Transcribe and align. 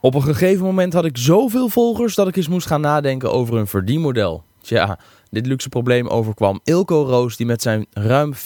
Op 0.00 0.14
een 0.14 0.22
gegeven 0.22 0.64
moment 0.64 0.92
had 0.92 1.04
ik 1.04 1.16
zoveel 1.16 1.68
volgers 1.68 2.14
dat 2.14 2.28
ik 2.28 2.36
eens 2.36 2.48
moest 2.48 2.66
gaan 2.66 2.80
nadenken 2.80 3.32
over 3.32 3.56
een 3.56 3.66
verdienmodel. 3.66 4.44
Tja, 4.60 4.98
dit 5.30 5.46
luxe 5.46 5.68
probleem 5.68 6.06
overkwam 6.08 6.60
Ilko 6.64 7.02
Roos, 7.04 7.36
die 7.36 7.46
met 7.46 7.62
zijn 7.62 7.86
ruim 7.92 8.34
450.000 8.34 8.40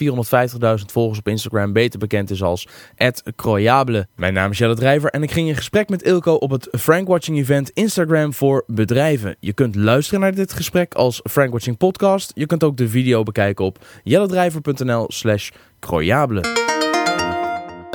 volgers 0.86 1.18
op 1.18 1.28
Instagram 1.28 1.72
beter 1.72 1.98
bekend 1.98 2.30
is 2.30 2.42
als 2.42 2.68
Croyable. 3.36 4.06
Mijn 4.16 4.34
naam 4.34 4.50
is 4.50 4.58
Jelle 4.58 4.74
Drijver 4.74 5.10
en 5.10 5.22
ik 5.22 5.30
ging 5.30 5.48
in 5.48 5.56
gesprek 5.56 5.88
met 5.88 6.02
Ilko 6.02 6.34
op 6.34 6.50
het 6.50 6.68
Frankwatching 6.70 7.38
event 7.38 7.71
Instagram 7.71 8.34
voor 8.34 8.64
bedrijven. 8.66 9.37
Je 9.41 9.53
kunt 9.53 9.75
luisteren 9.75 10.21
naar 10.21 10.34
dit 10.34 10.53
gesprek 10.53 10.95
als 10.95 11.21
Frankwatching 11.30 11.77
podcast. 11.77 12.32
Je 12.34 12.46
kunt 12.46 12.64
ook 12.64 12.77
de 12.77 12.89
video 12.89 13.23
bekijken 13.23 13.64
op 13.64 13.79
jellendrijver.nl 14.03 15.05
slash 15.09 15.50
Croyable. 15.80 16.71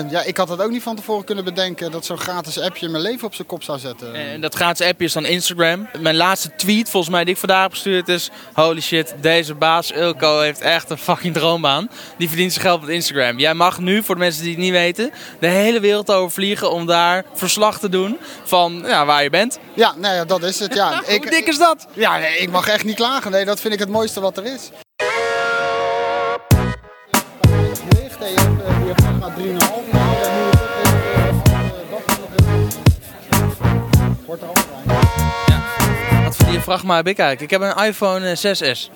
Ja, 0.10 0.24
ik 0.24 0.38
had 0.38 0.50
het 0.50 0.62
ook 0.62 0.70
niet 0.72 0.84
van 0.84 0.96
tevoren 0.96 1.26
kunnen 1.26 1.44
bedenken 1.44 1.92
dat 1.92 2.06
zo'n 2.06 2.18
gratis 2.18 2.60
appje 2.60 2.90
mijn 2.90 3.04
leven 3.04 3.28
op 3.28 3.36
zijn 3.36 3.48
kop 3.48 3.64
zou 3.64 3.80
zetten. 3.80 4.16
En 4.16 4.42
dat 4.42 4.56
gratis 4.56 4.88
appje 4.88 5.06
is 5.06 5.14
dan 5.14 5.26
Instagram. 5.26 5.90
Mijn 6.00 6.16
laatste 6.16 6.56
tweet, 6.56 6.90
volgens 6.90 7.12
mij, 7.12 7.24
die 7.24 7.34
ik 7.34 7.40
vandaag 7.40 7.62
heb 7.62 7.72
gestuurd 7.72 8.08
is... 8.08 8.30
Holy 8.54 8.82
shit, 8.82 9.16
deze 9.22 9.54
baas 9.54 9.92
Ilko 9.92 10.40
heeft 10.40 10.62
echt 10.62 10.90
een 10.90 10.98
fucking 10.98 11.34
droombaan. 11.34 11.90
Die 12.18 12.28
verdient 12.28 12.52
zijn 12.54 12.66
geld 12.66 12.82
op 12.82 12.90
Instagram. 12.90 13.40
Jij 13.40 13.54
mag 13.54 13.80
nu, 13.80 14.04
voor 14.04 14.16
de 14.16 14.22
mensen 14.22 14.42
die 14.44 14.52
het 14.52 14.62
niet 14.62 14.72
weten, 14.72 15.12
de 15.40 15.48
hele 15.48 15.80
wereld 15.80 16.12
overvliegen 16.12 16.72
om 16.72 16.86
daar 16.86 17.26
verslag 17.34 17.80
te 17.80 17.90
doen 17.90 18.18
van 18.44 18.84
ja, 18.86 19.06
waar 19.06 19.24
je 19.24 19.30
bent. 19.30 19.60
Ja, 19.74 19.94
nou 19.98 20.26
dat 20.26 20.44
is 20.44 20.60
het. 20.60 20.74
Ja. 20.74 21.02
Hoe 21.08 21.30
dik 21.30 21.48
is 21.48 21.58
dat? 21.58 21.88
Ja, 21.94 22.18
nee, 22.18 22.38
ik 22.38 22.50
mag 22.50 22.68
echt 22.68 22.84
niet 22.84 22.96
klagen. 22.96 23.32
Nee, 23.32 23.46
dat 23.46 23.60
vind 23.60 23.74
ik 23.74 23.80
het 23.80 23.90
mooiste 23.90 24.20
wat 24.20 24.38
er 24.38 24.46
is. 24.46 24.70
Je 28.20 28.94
hebt 28.96 29.20
maar 29.20 29.32
3,5 29.38 29.42
en 29.92 30.34
nu 30.34 30.58
Wordt 34.26 34.42
er 34.42 34.48
ja. 35.46 36.24
Wat 36.24 36.36
voor 36.36 36.48
diafragma 36.48 36.96
heb 36.96 37.08
ik 37.08 37.20
eigenlijk? 37.20 37.52
Ik 37.52 37.60
heb 37.60 37.78
een 37.78 37.86
iPhone 37.86 38.36
6S. 38.36 38.90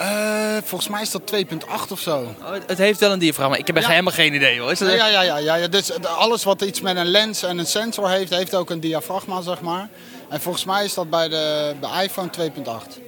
Uh, 0.00 0.56
volgens 0.64 0.90
mij 0.90 1.02
is 1.02 1.10
dat 1.10 1.32
2.8 1.34 1.90
of 1.90 2.00
zo. 2.00 2.18
Oh, 2.18 2.52
het 2.66 2.78
heeft 2.78 3.00
wel 3.00 3.12
een 3.12 3.18
diafragma. 3.18 3.56
Ik 3.56 3.66
heb 3.66 3.78
ja. 3.78 3.88
helemaal 3.88 4.12
geen 4.12 4.34
idee 4.34 4.60
hoor. 4.60 4.70
Is 4.70 4.78
dat 4.78 4.92
ja, 4.92 5.06
ja, 5.06 5.22
ja, 5.22 5.38
ja, 5.38 5.54
ja. 5.54 5.68
Dus 5.68 6.04
alles 6.04 6.44
wat 6.44 6.62
iets 6.62 6.80
met 6.80 6.96
een 6.96 7.06
lens 7.06 7.42
en 7.42 7.58
een 7.58 7.66
sensor 7.66 8.10
heeft, 8.10 8.30
heeft 8.30 8.54
ook 8.54 8.70
een 8.70 8.80
diafragma, 8.80 9.40
zeg 9.40 9.60
maar. 9.60 9.88
En 10.28 10.40
volgens 10.40 10.64
mij 10.64 10.84
is 10.84 10.94
dat 10.94 11.10
bij 11.10 11.28
de 11.28 11.74
bij 11.80 12.04
iPhone 12.04 12.30
2.8. 12.38 12.98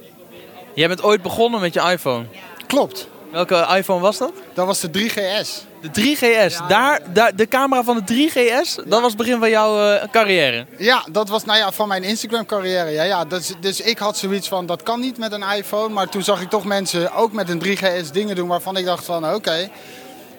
Jij 0.73 0.87
bent 0.87 1.03
ooit 1.03 1.21
begonnen 1.21 1.59
met 1.59 1.73
je 1.73 1.81
iPhone? 1.81 2.25
Klopt. 2.67 3.07
Welke 3.35 3.67
iPhone 3.75 4.01
was 4.01 4.17
dat? 4.17 4.31
Dat 4.53 4.65
was 4.65 4.79
de 4.79 4.89
3GS. 4.89 5.49
De 5.81 5.89
3GS, 5.89 6.67
daar, 6.67 7.01
daar, 7.13 7.35
de 7.35 7.47
camera 7.47 7.83
van 7.83 8.01
de 8.05 8.13
3GS, 8.13 8.87
dat 8.87 9.01
was 9.01 9.07
het 9.11 9.17
begin 9.17 9.39
van 9.39 9.49
jouw 9.49 9.93
uh, 9.93 10.03
carrière? 10.11 10.65
Ja, 10.77 11.05
dat 11.11 11.29
was 11.29 11.45
nou 11.45 11.57
ja, 11.57 11.71
van 11.71 11.87
mijn 11.87 12.03
Instagram 12.03 12.45
carrière. 12.45 12.89
Ja, 12.89 13.03
ja, 13.03 13.25
dus, 13.25 13.53
dus 13.59 13.81
ik 13.81 13.97
had 13.97 14.17
zoiets 14.17 14.47
van, 14.47 14.65
dat 14.65 14.83
kan 14.83 14.99
niet 14.99 15.17
met 15.17 15.31
een 15.31 15.43
iPhone. 15.55 15.93
Maar 15.93 16.09
toen 16.09 16.23
zag 16.23 16.41
ik 16.41 16.49
toch 16.49 16.65
mensen 16.65 17.13
ook 17.13 17.31
met 17.31 17.49
een 17.49 17.63
3GS 17.65 18.11
dingen 18.11 18.35
doen 18.35 18.47
waarvan 18.47 18.77
ik 18.77 18.85
dacht 18.85 19.05
van, 19.05 19.33
oké. 19.33 19.69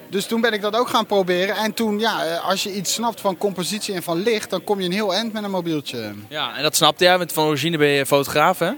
Dus 0.09 0.25
toen 0.25 0.41
ben 0.41 0.53
ik 0.53 0.61
dat 0.61 0.75
ook 0.75 0.89
gaan 0.89 1.05
proberen. 1.05 1.55
En 1.55 1.73
toen, 1.73 1.99
ja, 1.99 2.25
eh, 2.25 2.47
als 2.49 2.63
je 2.63 2.73
iets 2.73 2.93
snapt 2.93 3.21
van 3.21 3.37
compositie 3.37 3.93
en 3.93 4.03
van 4.03 4.23
licht, 4.23 4.49
dan 4.49 4.63
kom 4.63 4.79
je 4.79 4.85
een 4.85 4.91
heel 4.91 5.13
eind 5.13 5.33
met 5.33 5.43
een 5.43 5.51
mobieltje. 5.51 6.13
Ja, 6.29 6.55
en 6.55 6.63
dat 6.63 6.75
snapte 6.75 7.03
jij, 7.03 7.17
want 7.17 7.33
van 7.33 7.45
origine 7.45 7.77
ben 7.77 7.87
je 7.87 8.05
fotograaf, 8.05 8.59
hè? 8.59 8.71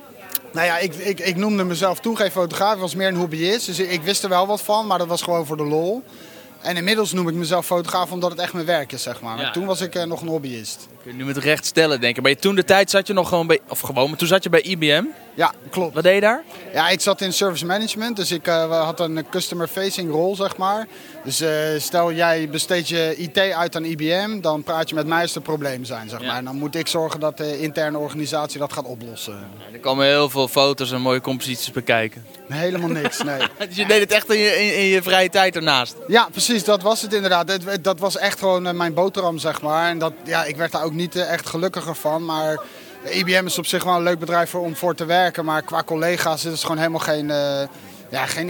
Nou 0.51 0.65
ja, 0.65 0.77
ik, 0.77 0.95
ik, 0.95 1.19
ik 1.19 1.35
noemde 1.35 1.63
mezelf 1.63 1.99
toen 1.99 2.17
geen 2.17 2.31
fotograaf. 2.31 2.73
Ik 2.73 2.79
was 2.79 2.95
meer 2.95 3.07
een 3.07 3.15
hobbyist. 3.15 3.65
Dus 3.65 3.79
ik, 3.79 4.01
wist 4.01 4.23
er 4.23 4.29
wel 4.29 4.47
wat 4.47 4.61
van, 4.61 4.87
maar 4.87 4.97
dat 4.97 5.07
was 5.07 5.21
gewoon 5.21 5.45
voor 5.45 5.57
de 5.57 5.65
lol. 5.65 6.03
En 6.61 6.77
inmiddels 6.77 7.13
noem 7.13 7.27
ik 7.27 7.35
mezelf 7.35 7.65
fotograaf 7.65 8.11
omdat 8.11 8.31
het 8.31 8.39
echt 8.39 8.53
mijn 8.53 8.65
werk 8.65 8.91
is, 8.91 9.03
zeg 9.03 9.21
maar. 9.21 9.51
Toen 9.51 9.65
was 9.65 9.81
ik 9.81 9.95
uh, 9.95 10.03
nog 10.03 10.21
een 10.21 10.27
hobbyist. 10.27 10.87
Kun 11.03 11.11
je 11.11 11.17
nu 11.17 11.25
met 11.25 11.37
recht 11.37 11.65
stellen, 11.65 12.01
denk 12.01 12.17
ik. 12.17 12.23
Maar 12.23 12.35
toen 12.35 12.55
de 12.55 12.63
tijd 12.63 12.89
zat 12.89 13.07
je 13.07 13.13
nog 13.13 13.29
gewoon 13.29 13.47
bij... 13.47 13.59
Of 13.67 13.79
gewoon, 13.79 14.09
maar 14.09 14.17
toen 14.17 14.27
zat 14.27 14.43
je 14.43 14.49
bij 14.49 14.61
IBM. 14.61 15.03
Ja, 15.33 15.53
klopt. 15.69 15.93
Wat 15.93 16.03
deed 16.03 16.13
je 16.13 16.21
daar? 16.21 16.43
Ja, 16.73 16.89
ik 16.89 17.01
zat 17.01 17.21
in 17.21 17.33
service 17.33 17.65
management. 17.65 18.15
Dus 18.15 18.31
ik 18.31 18.47
uh, 18.47 18.83
had 18.83 18.99
een 18.99 19.25
customer 19.29 19.67
facing 19.67 20.11
rol, 20.11 20.35
zeg 20.35 20.57
maar. 20.57 20.87
Dus 21.23 21.41
uh, 21.41 21.49
stel 21.77 22.13
jij 22.13 22.49
besteedt 22.49 22.87
je 22.87 23.15
IT 23.17 23.37
uit 23.37 23.75
aan 23.75 23.85
IBM, 23.85 24.39
dan 24.41 24.63
praat 24.63 24.89
je 24.89 24.95
met 24.95 25.07
mij 25.07 25.21
als 25.21 25.35
er 25.35 25.41
problemen 25.41 25.85
zijn, 25.85 26.09
zeg 26.09 26.21
maar. 26.21 26.35
En 26.35 26.45
dan 26.45 26.55
moet 26.55 26.75
ik 26.75 26.87
zorgen 26.87 27.19
dat 27.19 27.37
de 27.37 27.59
interne 27.59 27.97
organisatie 27.97 28.59
dat 28.59 28.73
gaat 28.73 28.85
oplossen. 28.85 29.33
Ja, 29.33 29.73
er 29.73 29.79
komen 29.79 30.05
heel 30.05 30.29
veel 30.29 30.47
foto's 30.47 30.91
en 30.91 31.01
mooie 31.01 31.21
composities 31.21 31.71
bekijken. 31.71 32.25
Helemaal 32.49 32.89
niks, 32.89 33.23
nee. 33.23 33.39
dus 33.67 33.75
je 33.75 33.85
deed 33.85 33.99
het 33.99 34.11
echt 34.11 34.29
in 34.29 34.37
je, 34.39 34.73
in, 34.77 34.85
je, 34.85 35.01
vrije 35.01 35.29
tijd 35.29 35.55
ernaast? 35.55 35.95
Ja, 36.07 36.27
precies. 36.31 36.63
Dat 36.63 36.81
was 36.81 37.01
het 37.01 37.13
inderdaad. 37.13 37.47
Dat, 37.47 37.83
dat 37.83 37.99
was 37.99 38.17
echt 38.17 38.39
gewoon 38.39 38.67
eh, 38.67 38.73
mijn 38.73 38.93
boterham, 38.93 39.37
zeg 39.37 39.61
maar. 39.61 39.89
En 39.89 39.97
dat, 39.97 40.13
ja, 40.23 40.45
ik 40.45 40.55
werd 40.55 40.71
daar 40.71 40.83
ook 40.83 40.93
niet 40.93 41.15
echt 41.15 41.45
gelukkiger 41.45 41.95
van, 41.95 42.25
maar... 42.25 42.59
IBM 43.03 43.45
is 43.45 43.57
op 43.57 43.65
zich 43.65 43.83
wel 43.83 43.95
een 43.95 44.03
leuk 44.03 44.19
bedrijf 44.19 44.55
om 44.55 44.75
voor 44.75 44.95
te 44.95 45.05
werken, 45.05 45.45
maar 45.45 45.61
qua 45.61 45.83
collega's 45.83 46.45
is 46.45 46.51
het 46.51 46.61
gewoon 46.61 46.77
helemaal 46.77 46.99
geen, 46.99 47.29
uh, 47.29 47.61
ja, 48.09 48.25
geen 48.25 48.49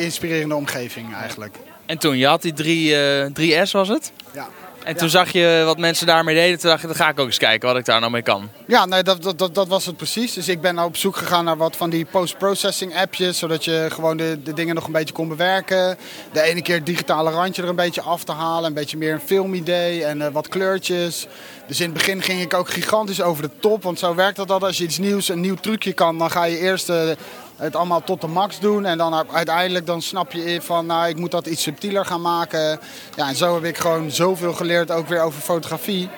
inspirerende 0.00 0.54
omgeving 0.54 1.14
eigenlijk. 1.14 1.56
En 1.86 1.98
toen, 1.98 2.16
je 2.16 2.26
had 2.26 2.42
die 2.42 2.52
3, 2.52 2.90
uh, 3.38 3.64
3S 3.64 3.70
was 3.70 3.88
het? 3.88 4.12
Ja. 4.32 4.48
En 4.86 4.96
toen 4.96 5.08
zag 5.08 5.32
je 5.32 5.62
wat 5.64 5.78
mensen 5.78 6.06
daarmee 6.06 6.34
deden. 6.34 6.58
Toen 6.58 6.70
dacht 6.70 6.80
je, 6.80 6.86
dan 6.86 6.96
ga 6.96 7.08
ik 7.08 7.18
ook 7.18 7.26
eens 7.26 7.38
kijken 7.38 7.68
wat 7.68 7.78
ik 7.78 7.84
daar 7.84 8.00
nou 8.00 8.12
mee 8.12 8.22
kan. 8.22 8.50
Ja, 8.66 8.86
nee, 8.86 9.02
dat, 9.02 9.22
dat, 9.22 9.54
dat, 9.54 9.68
was 9.68 9.86
het 9.86 9.96
precies. 9.96 10.32
Dus 10.32 10.48
ik 10.48 10.60
ben 10.60 10.78
op 10.78 10.96
zoek 10.96 11.16
gegaan 11.16 11.44
naar 11.44 11.56
wat 11.56 11.76
van 11.76 11.90
die 11.90 12.04
post-processing 12.04 12.96
appjes. 12.96 13.38
Zodat 13.38 13.64
je 13.64 13.86
gewoon 13.92 14.16
de, 14.16 14.38
de 14.42 14.52
dingen 14.52 14.74
nog 14.74 14.86
een 14.86 14.92
beetje 14.92 15.14
kon 15.14 15.28
bewerken. 15.28 15.98
De 16.32 16.42
ene 16.42 16.62
keer 16.62 16.74
het 16.74 16.86
digitale 16.86 17.30
randje 17.30 17.62
er 17.62 17.68
een 17.68 17.76
beetje 17.76 18.00
af 18.00 18.24
te 18.24 18.32
halen. 18.32 18.64
Een 18.64 18.74
beetje 18.74 18.96
meer 18.96 19.12
een 19.12 19.20
filmidee 19.20 20.04
en 20.04 20.20
uh, 20.20 20.26
wat 20.32 20.48
kleurtjes. 20.48 21.26
Dus 21.66 21.80
in 21.80 21.84
het 21.84 21.94
begin 21.94 22.22
ging 22.22 22.40
ik 22.40 22.54
ook 22.54 22.68
gigantisch 22.68 23.22
over 23.22 23.42
de 23.42 23.50
top. 23.60 23.82
Want 23.82 23.98
zo 23.98 24.14
werkt 24.14 24.36
dat 24.36 24.50
altijd. 24.50 24.70
Als 24.70 24.78
je 24.78 24.84
iets 24.84 24.98
nieuws, 24.98 25.28
een 25.28 25.40
nieuw 25.40 25.54
trucje 25.54 25.92
kan, 25.92 26.18
dan 26.18 26.30
ga 26.30 26.44
je 26.44 26.58
eerst... 26.58 26.88
Uh, 26.88 27.10
het 27.56 27.76
allemaal 27.76 28.02
tot 28.02 28.20
de 28.20 28.26
max 28.26 28.58
doen. 28.58 28.84
En 28.84 28.98
dan 28.98 29.26
uiteindelijk 29.32 29.86
dan 29.86 30.02
snap 30.02 30.32
je 30.32 30.60
van, 30.62 30.86
nou, 30.86 31.08
ik 31.08 31.16
moet 31.16 31.30
dat 31.30 31.46
iets 31.46 31.62
subtieler 31.62 32.04
gaan 32.04 32.20
maken. 32.20 32.80
Ja, 33.16 33.28
en 33.28 33.36
zo 33.36 33.54
heb 33.54 33.64
ik 33.64 33.78
gewoon 33.78 34.10
zoveel 34.10 34.52
geleerd, 34.52 34.90
ook 34.90 35.08
weer 35.08 35.22
over 35.22 35.40
fotografie. 35.40 36.08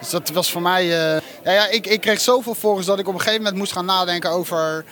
Dus 0.00 0.10
dat 0.10 0.28
was 0.28 0.50
voor 0.50 0.62
mij... 0.62 0.84
Uh... 0.84 1.20
ja, 1.44 1.52
ja, 1.52 1.68
ik, 1.68 1.86
ik 1.86 2.00
kreeg 2.00 2.20
zoveel 2.20 2.54
volgers 2.54 2.86
dat 2.86 2.98
ik 2.98 3.08
op 3.08 3.14
een 3.14 3.20
gegeven 3.20 3.42
moment 3.42 3.58
moest 3.58 3.72
gaan 3.72 3.84
nadenken 3.84 4.30
over... 4.30 4.84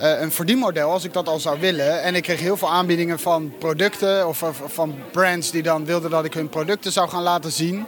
Uh, 0.00 0.20
een 0.20 0.32
verdienmodel 0.32 0.90
als 0.90 1.04
ik 1.04 1.12
dat 1.12 1.28
al 1.28 1.38
zou 1.38 1.60
willen. 1.60 2.02
En 2.02 2.14
ik 2.14 2.22
kreeg 2.22 2.40
heel 2.40 2.56
veel 2.56 2.70
aanbiedingen 2.70 3.18
van 3.18 3.52
producten 3.58 4.28
of, 4.28 4.42
of, 4.42 4.62
van 4.66 4.94
brands 5.12 5.50
die 5.50 5.62
dan 5.62 5.84
wilden 5.84 6.10
dat 6.10 6.24
ik 6.24 6.34
hun 6.34 6.48
producten 6.48 6.92
zou 6.92 7.08
gaan 7.08 7.22
laten 7.22 7.52
zien. 7.52 7.86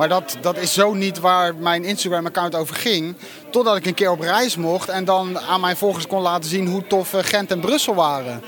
Maar 0.00 0.08
dat, 0.08 0.36
dat 0.40 0.56
is 0.56 0.72
zo 0.72 0.94
niet 0.94 1.18
waar 1.18 1.54
mijn 1.54 1.84
Instagram-account 1.84 2.54
over 2.54 2.74
ging. 2.74 3.16
Totdat 3.50 3.76
ik 3.76 3.86
een 3.86 3.94
keer 3.94 4.10
op 4.10 4.20
reis 4.20 4.56
mocht 4.56 4.88
en 4.88 5.04
dan 5.04 5.38
aan 5.38 5.60
mijn 5.60 5.76
volgers 5.76 6.06
kon 6.06 6.22
laten 6.22 6.50
zien 6.50 6.66
hoe 6.66 6.86
tof 6.86 7.14
eh, 7.14 7.24
Gent 7.24 7.50
en 7.50 7.60
Brussel 7.60 7.94
waren. 7.94 8.42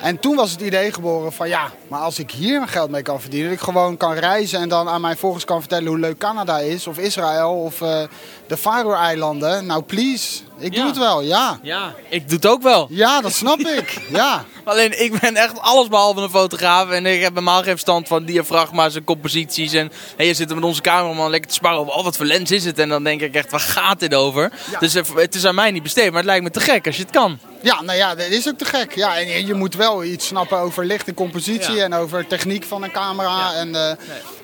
En 0.00 0.18
toen 0.18 0.36
was 0.36 0.50
het 0.50 0.60
idee 0.60 0.92
geboren 0.92 1.32
van 1.32 1.48
ja, 1.48 1.70
maar 1.88 2.00
als 2.00 2.18
ik 2.18 2.30
hier 2.30 2.58
mijn 2.58 2.70
geld 2.70 2.90
mee 2.90 3.02
kan 3.02 3.20
verdienen, 3.20 3.48
dat 3.48 3.58
ik 3.58 3.64
gewoon 3.64 3.96
kan 3.96 4.12
reizen 4.12 4.60
en 4.60 4.68
dan 4.68 4.88
aan 4.88 5.00
mijn 5.00 5.16
volgers 5.16 5.44
kan 5.44 5.60
vertellen 5.60 5.86
hoe 5.86 5.98
leuk 5.98 6.18
Canada 6.18 6.58
is, 6.58 6.86
of 6.86 6.98
Israël, 6.98 7.52
of 7.52 7.80
uh, 7.80 8.02
de 8.46 8.56
Faroe-eilanden. 8.56 9.66
Nou, 9.66 9.82
please, 9.82 10.40
ik 10.58 10.74
doe 10.74 10.86
het 10.86 10.98
wel, 10.98 11.22
ja. 11.22 11.58
Ja, 11.62 11.94
ik 12.08 12.28
doe 12.28 12.36
het 12.36 12.46
ook 12.46 12.62
wel. 12.62 12.86
Ja, 12.90 13.20
dat 13.20 13.32
snap 13.32 13.58
ik, 13.78 14.00
ja. 14.08 14.44
Alleen, 14.64 15.02
ik 15.02 15.20
ben 15.20 15.36
echt 15.36 15.60
alles 15.60 15.88
behalve 15.88 16.20
een 16.20 16.30
fotograaf 16.30 16.90
en 16.90 17.06
ik 17.06 17.20
heb 17.20 17.28
helemaal 17.28 17.62
geen 17.62 17.70
verstand 17.70 18.08
van 18.08 18.24
diafragma's 18.24 18.94
en 18.94 19.04
composities. 19.04 19.72
En, 19.72 19.92
en 20.16 20.26
je 20.26 20.34
zit 20.34 20.54
met 20.54 20.64
onze 20.64 20.80
cameraman 20.80 21.30
lekker 21.30 21.48
te 21.48 21.56
sparren 21.56 21.80
over, 21.80 21.92
oh, 21.92 22.04
wat 22.04 22.16
voor 22.16 22.26
lens 22.26 22.50
is 22.50 22.64
het? 22.64 22.78
En 22.78 22.88
dan 22.88 23.04
denk 23.04 23.20
ik 23.20 23.34
echt, 23.34 23.50
waar 23.50 23.60
gaat 23.60 24.00
dit 24.00 24.14
over? 24.14 24.52
Dus 24.80 24.92
het 24.92 25.34
is 25.34 25.44
aan 25.44 25.54
mij 25.54 25.70
niet 25.70 25.82
besteed, 25.82 26.08
maar 26.08 26.16
het 26.16 26.24
lijkt 26.24 26.44
me 26.44 26.50
te 26.50 26.60
gek 26.60 26.86
als 26.86 26.96
je 26.96 27.02
het 27.02 27.10
kan. 27.10 27.38
Ja, 27.62 27.82
nou 27.82 27.98
ja, 27.98 28.14
dat 28.14 28.26
is 28.26 28.48
ook 28.48 28.58
te 28.58 28.64
gek. 28.64 28.94
Ja, 28.94 29.18
en 29.18 29.46
je 29.46 29.54
moet 29.54 29.74
wel 29.74 30.04
iets 30.04 30.26
snappen 30.26 30.58
over 30.58 30.84
licht 30.84 31.08
en 31.08 31.14
compositie 31.14 31.82
en 31.82 31.94
over 31.94 32.26
techniek 32.26 32.64
van 32.64 32.82
een 32.82 32.90
camera. 32.90 33.54
En, 33.54 33.68
uh, 33.68 33.90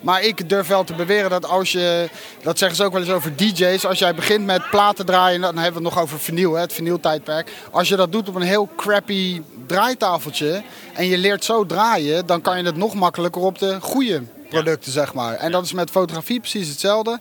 Maar 0.00 0.22
ik 0.22 0.48
durf 0.48 0.66
wel 0.66 0.84
te 0.84 0.94
beweren 0.94 1.30
dat 1.30 1.46
als 1.46 1.72
je, 1.72 2.08
dat 2.42 2.58
zeggen 2.58 2.76
ze 2.76 2.84
ook 2.84 2.92
wel 2.92 3.00
eens 3.00 3.10
over 3.10 3.36
DJ's, 3.36 3.84
als 3.84 3.98
jij 3.98 4.14
begint 4.14 4.44
met 4.44 4.70
platen 4.70 5.06
draaien, 5.06 5.40
dan 5.40 5.54
hebben 5.54 5.82
we 5.82 5.88
het 5.88 5.94
nog 5.94 6.01
over 6.02 6.18
vinyl, 6.18 6.54
hè, 6.54 6.60
het 6.60 6.72
vinyltijdperk. 6.72 7.52
Als 7.70 7.88
je 7.88 7.96
dat 7.96 8.12
doet 8.12 8.28
op 8.28 8.34
een 8.34 8.42
heel 8.42 8.68
crappy 8.76 9.42
draaitafeltje 9.66 10.62
en 10.94 11.06
je 11.06 11.18
leert 11.18 11.44
zo 11.44 11.66
draaien, 11.66 12.26
dan 12.26 12.40
kan 12.40 12.58
je 12.58 12.64
het 12.64 12.76
nog 12.76 12.94
makkelijker 12.94 13.42
op 13.42 13.58
de 13.58 13.80
goede 13.80 14.22
producten, 14.48 14.92
zeg 14.92 15.14
maar. 15.14 15.34
En 15.34 15.52
dat 15.52 15.64
is 15.64 15.72
met 15.72 15.90
fotografie 15.90 16.40
precies 16.40 16.68
hetzelfde 16.68 17.20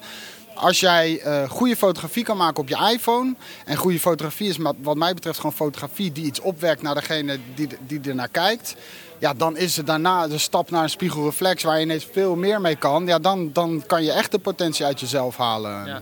als 0.62 0.80
jij 0.80 1.22
uh, 1.25 1.50
goede 1.50 1.75
fotografie 1.75 2.24
kan 2.24 2.38
maken 2.38 2.62
op 2.62 2.69
je 2.69 2.89
iPhone. 2.94 3.36
En 3.66 3.75
goede 3.75 4.00
fotografie 4.00 4.50
is 4.50 4.57
wat 4.81 4.95
mij 4.95 5.13
betreft 5.13 5.38
gewoon 5.38 5.54
fotografie 5.54 6.12
die 6.12 6.25
iets 6.25 6.39
opwekt 6.39 6.81
naar 6.81 6.95
degene 6.95 7.39
die, 7.56 7.68
die 7.88 8.01
er 8.01 8.16
naar 8.16 8.28
kijkt. 8.28 8.75
Ja, 9.19 9.33
dan 9.33 9.57
is 9.57 9.78
het 9.78 9.86
daarna 9.86 10.28
de 10.28 10.38
stap 10.38 10.72
naar 10.72 10.83
een 10.83 10.89
spiegelreflex 10.89 11.63
waar 11.63 11.78
je 11.78 11.83
ineens 11.83 12.07
veel 12.12 12.36
meer 12.36 12.62
mee 12.62 12.75
kan. 12.75 13.06
Ja, 13.06 13.19
dan, 13.19 13.50
dan 13.54 13.83
kan 13.88 14.04
je 14.04 14.12
echt 14.12 14.31
de 14.31 14.39
potentie 14.39 14.86
uit 14.86 15.00
jezelf 15.00 15.38
halen. 15.38 15.86
Ja. 15.86 16.01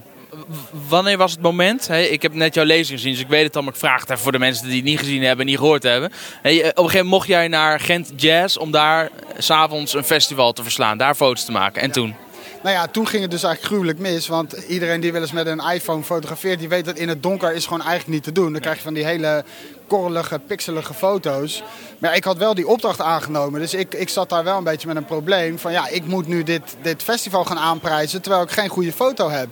Wanneer 0.88 1.18
was 1.18 1.31
het 1.31 1.42
moment? 1.42 1.88
Hey, 1.88 2.07
ik 2.07 2.22
heb 2.22 2.34
net 2.34 2.54
jouw 2.54 2.66
lezing 2.66 3.00
gezien, 3.00 3.13
dus 3.13 3.22
ik 3.22 3.28
weet 3.28 3.44
het 3.44 3.56
al, 3.56 3.62
maar 3.62 3.74
ik 3.74 3.80
vraag 3.80 4.00
het 4.00 4.10
even 4.10 4.24
voor 4.24 4.31
de 4.31 4.40
mensen 4.40 4.68
die 4.68 4.75
het 4.75 4.86
niet 4.86 5.00
gezien 5.00 5.24
hebben 5.24 5.46
en 5.46 5.51
niet 5.51 5.60
gehoord 5.60 5.84
hebben. 5.84 6.12
Hey, 6.42 6.57
op 6.57 6.63
een 6.63 6.66
gegeven 6.66 6.84
moment 6.84 7.06
mocht 7.06 7.28
jij 7.28 7.48
naar 7.48 7.80
Gent 7.80 8.12
Jazz 8.16 8.57
om 8.57 8.72
daar 8.72 9.10
s'avonds 9.38 9.94
een 9.94 10.04
festival 10.04 10.54
te 10.54 10.63
verslaan, 10.63 10.98
daar 10.98 11.16
foto's 11.16 11.46
te 11.46 11.51
maken. 11.51 11.81
En 11.81 11.92
toen? 11.92 12.16
Nou 12.63 12.75
ja, 12.75 12.88
toen 12.88 13.07
ging 13.07 13.22
het 13.22 13.31
dus 13.31 13.44
eigenlijk 13.44 13.74
gruwelijk 13.74 14.00
mis. 14.00 14.28
Want 14.28 14.54
iedereen 14.54 15.00
die 15.00 15.12
wel 15.12 15.22
eens 15.22 15.31
met 15.31 15.48
een 15.48 15.60
iPhone 15.60 16.04
fotografeert, 16.04 16.60
die 16.60 16.69
weet 16.69 16.86
dat 16.86 16.98
in 16.98 17.10
het 17.10 17.24
donker 17.24 17.54
is 17.54 17.63
gewoon 17.63 17.81
eigenlijk 17.81 18.10
niet 18.10 18.24
te 18.24 18.31
doen. 18.31 18.52
Dan 18.52 18.62
krijg 18.62 18.78
je 18.78 18.84
van 18.84 18.94
die 18.94 19.06
hele 19.06 19.44
korrelige, 19.88 20.40
pixelige 20.48 20.94
foto's. 20.94 21.63
Maar 21.98 22.16
ik 22.16 22.24
had 22.24 22.38
wel 22.38 22.54
die 22.54 22.68
opdracht 22.68 23.02
aangenomen. 23.02 23.60
Dus 23.60 23.74
ik, 23.74 23.94
ik 23.94 24.10
zat 24.10 24.30
daar 24.30 24.44
wel 24.44 24.57
een 24.57 24.63
beetje 24.63 24.88
met 24.88 24.98
een 24.98 25.06
probleem. 25.06 25.60
Van 25.60 25.72
ja, 25.72 25.88
ik 25.88 26.06
moet 26.06 26.28
nu 26.28 26.44
dit, 26.44 26.62
dit 26.81 27.04
festival 27.04 27.45
gaan 27.45 27.60
aanprijzen 27.60 28.22
terwijl 28.22 28.44
ik 28.44 28.52
geen 28.52 28.69
goede 28.69 28.94
foto 28.94 29.30
heb. 29.30 29.48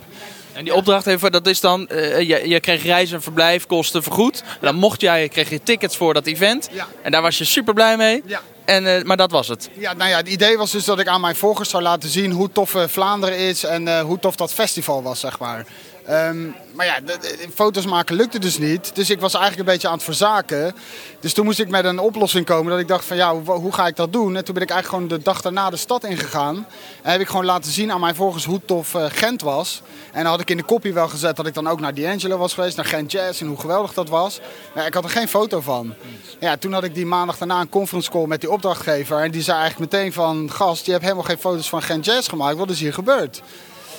En 0.58 0.64
die 0.64 0.74
opdracht 0.74 1.06
even, 1.06 1.32
dat 1.32 1.46
is 1.46 1.60
dan, 1.60 1.88
uh, 1.92 2.20
je, 2.20 2.48
je 2.48 2.60
kreeg 2.60 2.82
reis- 2.82 3.12
en 3.12 3.22
verblijfkosten 3.22 4.02
vergoed. 4.02 4.40
En 4.40 4.58
dan 4.60 4.74
mocht 4.74 5.00
jij, 5.00 5.28
kreeg 5.28 5.50
je 5.50 5.62
tickets 5.62 5.96
voor 5.96 6.14
dat 6.14 6.26
event. 6.26 6.68
Ja. 6.72 6.86
En 7.02 7.10
daar 7.10 7.22
was 7.22 7.38
je 7.38 7.44
super 7.44 7.74
blij 7.74 7.96
mee. 7.96 8.22
Ja. 8.26 8.40
En, 8.64 8.84
uh, 8.84 9.02
maar 9.02 9.16
dat 9.16 9.30
was 9.30 9.48
het. 9.48 9.70
Ja, 9.78 9.92
nou 9.92 10.10
ja, 10.10 10.16
het 10.16 10.28
idee 10.28 10.56
was 10.56 10.70
dus 10.70 10.84
dat 10.84 10.98
ik 10.98 11.06
aan 11.06 11.20
mijn 11.20 11.36
volgers 11.36 11.70
zou 11.70 11.82
laten 11.82 12.08
zien 12.08 12.30
hoe 12.30 12.52
tof 12.52 12.74
uh, 12.74 12.82
Vlaanderen 12.86 13.38
is 13.38 13.64
en 13.64 14.00
hoe 14.00 14.18
tof 14.18 14.36
dat 14.36 14.54
festival 14.54 15.02
was, 15.02 15.20
zeg 15.20 15.38
maar. 15.38 15.66
Um, 16.10 16.54
maar 16.72 16.86
ja, 16.86 16.98
foto's 17.54 17.86
maken 17.86 18.16
lukte 18.16 18.38
dus 18.38 18.58
niet. 18.58 18.94
Dus 18.94 19.10
ik 19.10 19.20
was 19.20 19.34
eigenlijk 19.34 19.66
een 19.66 19.72
beetje 19.74 19.88
aan 19.88 19.94
het 19.94 20.02
verzaken. 20.02 20.74
Dus 21.20 21.32
toen 21.32 21.44
moest 21.44 21.58
ik 21.58 21.68
met 21.68 21.84
een 21.84 21.98
oplossing 21.98 22.46
komen 22.46 22.70
dat 22.70 22.80
ik 22.80 22.88
dacht 22.88 23.04
van 23.04 23.16
ja, 23.16 23.34
hoe, 23.42 23.72
ga 23.72 23.86
ik 23.86 23.96
dat 23.96 24.12
doen? 24.12 24.36
En 24.36 24.44
toen 24.44 24.54
ben 24.54 24.62
ik 24.62 24.70
eigenlijk 24.70 25.02
gewoon 25.02 25.18
de 25.18 25.24
dag 25.24 25.40
daarna 25.40 25.70
de 25.70 25.76
stad 25.76 26.04
ingegaan. 26.04 26.66
En 27.02 27.10
heb 27.10 27.20
ik 27.20 27.26
gewoon 27.28 27.44
laten 27.44 27.72
zien 27.72 27.92
aan 27.92 28.00
mijn 28.00 28.14
volgers 28.14 28.44
hoe 28.44 28.60
tof 28.64 28.94
uh, 28.94 29.04
Gent 29.08 29.42
was. 29.42 29.82
En 30.12 30.22
dan 30.22 30.32
had 30.32 30.40
ik 30.40 30.50
in 30.50 30.56
de 30.56 30.62
kopie 30.62 30.92
wel 30.92 31.08
gezet 31.08 31.36
dat 31.36 31.46
ik 31.46 31.54
dan 31.54 31.68
ook 31.68 31.80
naar 31.80 31.94
D'Angelo 31.94 32.36
was 32.36 32.54
geweest, 32.54 32.76
naar 32.76 32.86
Gent 32.86 33.12
Jazz 33.12 33.40
en 33.40 33.46
hoe 33.46 33.60
geweldig 33.60 33.94
dat 33.94 34.08
was. 34.08 34.40
Maar 34.74 34.86
ik 34.86 34.94
had 34.94 35.04
er 35.04 35.10
geen 35.10 35.28
foto 35.28 35.60
van. 35.60 35.94
Ja, 36.40 36.56
toen 36.56 36.72
had 36.72 36.84
ik 36.84 36.94
die 36.94 37.06
maandag 37.06 37.38
daarna 37.38 37.60
een 37.60 37.68
conference 37.68 38.10
call 38.10 38.26
met 38.26 38.40
die 38.40 38.50
opdrachtgever. 38.50 39.22
En 39.22 39.30
die 39.30 39.42
zei 39.42 39.58
eigenlijk 39.58 39.92
meteen 39.92 40.12
van 40.12 40.50
gast, 40.52 40.84
je 40.86 40.90
hebt 40.90 41.02
helemaal 41.02 41.24
geen 41.24 41.38
foto's 41.38 41.68
van 41.68 41.82
Gent 41.82 42.04
Jazz 42.04 42.28
gemaakt. 42.28 42.56
Wat 42.56 42.70
is 42.70 42.80
hier 42.80 42.94
gebeurd? 42.94 43.42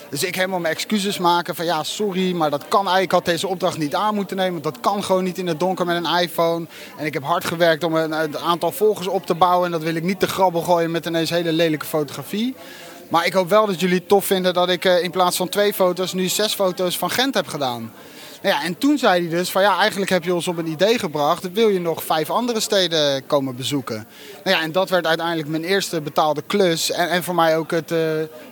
Dus 0.10 0.24
ik 0.24 0.36
helemaal 0.36 0.60
mijn 0.60 0.74
excuses 0.74 1.18
maken 1.18 1.56
van 1.56 1.66
ja, 1.66 1.84
sorry, 1.84 2.32
maar 2.32 2.50
dat 2.50 2.68
kan 2.68 2.80
eigenlijk. 2.80 3.04
Ik 3.04 3.12
had 3.12 3.26
deze 3.26 3.48
opdracht 3.48 3.78
niet 3.78 3.96
aan 3.96 4.16
moeten 4.16 4.38
nemen. 4.38 4.62
Want 4.62 4.64
dat 4.64 4.80
kan 4.80 5.04
gewoon 5.04 5.24
niet 5.24 5.38
in 5.38 5.48
het 5.48 5.60
donker 5.60 5.86
met 5.86 6.06
een 6.06 6.20
iPhone. 6.20 6.66
En 6.98 7.06
ik 7.06 7.14
heb 7.14 7.24
hard 7.24 7.46
gewerkt 7.46 7.84
om 7.84 7.96
een, 7.96 8.12
een 8.12 8.38
aantal 8.38 8.72
volgers 8.72 9.08
op 9.08 9.26
te 9.26 9.36
bouwen. 9.36 9.66
En 9.66 9.72
dat 9.72 9.84
wil 9.84 9.96
ik 9.96 10.04
niet 10.04 10.20
te 10.20 10.28
grabbel 10.28 10.62
gooien 10.62 10.92
met 10.92 11.06
ineens 11.06 11.30
hele 11.30 11.52
lelijke 11.52 11.86
fotografie. 11.86 12.56
Maar 13.10 13.26
ik 13.26 13.34
hoop 13.34 13.50
wel 13.50 13.66
dat 13.66 13.80
jullie 13.80 13.98
het 13.98 14.08
tof 14.08 14.26
vinden 14.26 14.54
dat 14.54 14.70
ik 14.70 14.86
in 14.86 15.12
plaats 15.12 15.38
van 15.38 15.50
twee 15.50 15.74
foto's 15.74 16.14
nu 16.14 16.28
zes 16.28 16.54
foto's 16.54 16.98
van 16.98 17.10
Gent 17.10 17.34
heb 17.34 17.48
gedaan. 17.48 17.92
Nou 18.42 18.56
ja, 18.56 18.64
en 18.64 18.78
toen 18.78 18.98
zei 18.98 19.22
hij 19.22 19.38
dus 19.38 19.52
van 19.52 19.62
ja, 19.62 19.78
eigenlijk 19.78 20.12
heb 20.12 20.24
je 20.24 20.34
ons 20.34 20.48
op 20.48 20.58
een 20.58 20.68
idee 20.68 21.00
gebracht. 21.00 21.52
Wil 21.52 21.68
je 21.68 21.80
nog 21.80 22.04
vijf 22.04 22.30
andere 22.30 22.60
steden 22.60 23.26
komen 23.26 23.56
bezoeken? 23.56 24.08
Nou 24.44 24.58
ja, 24.58 24.64
en 24.64 24.72
dat 24.72 24.90
werd 24.90 25.08
uiteindelijk 25.08 25.48
mijn 25.48 25.64
eerste 25.64 26.02
betaalde 26.02 26.42
klus. 26.48 26.92
En, 26.92 27.10
en 27.10 27.24
voor 27.24 27.36
mij 27.36 27.58
ook 27.58 27.72
het 27.72 27.92
uh, 27.92 28.00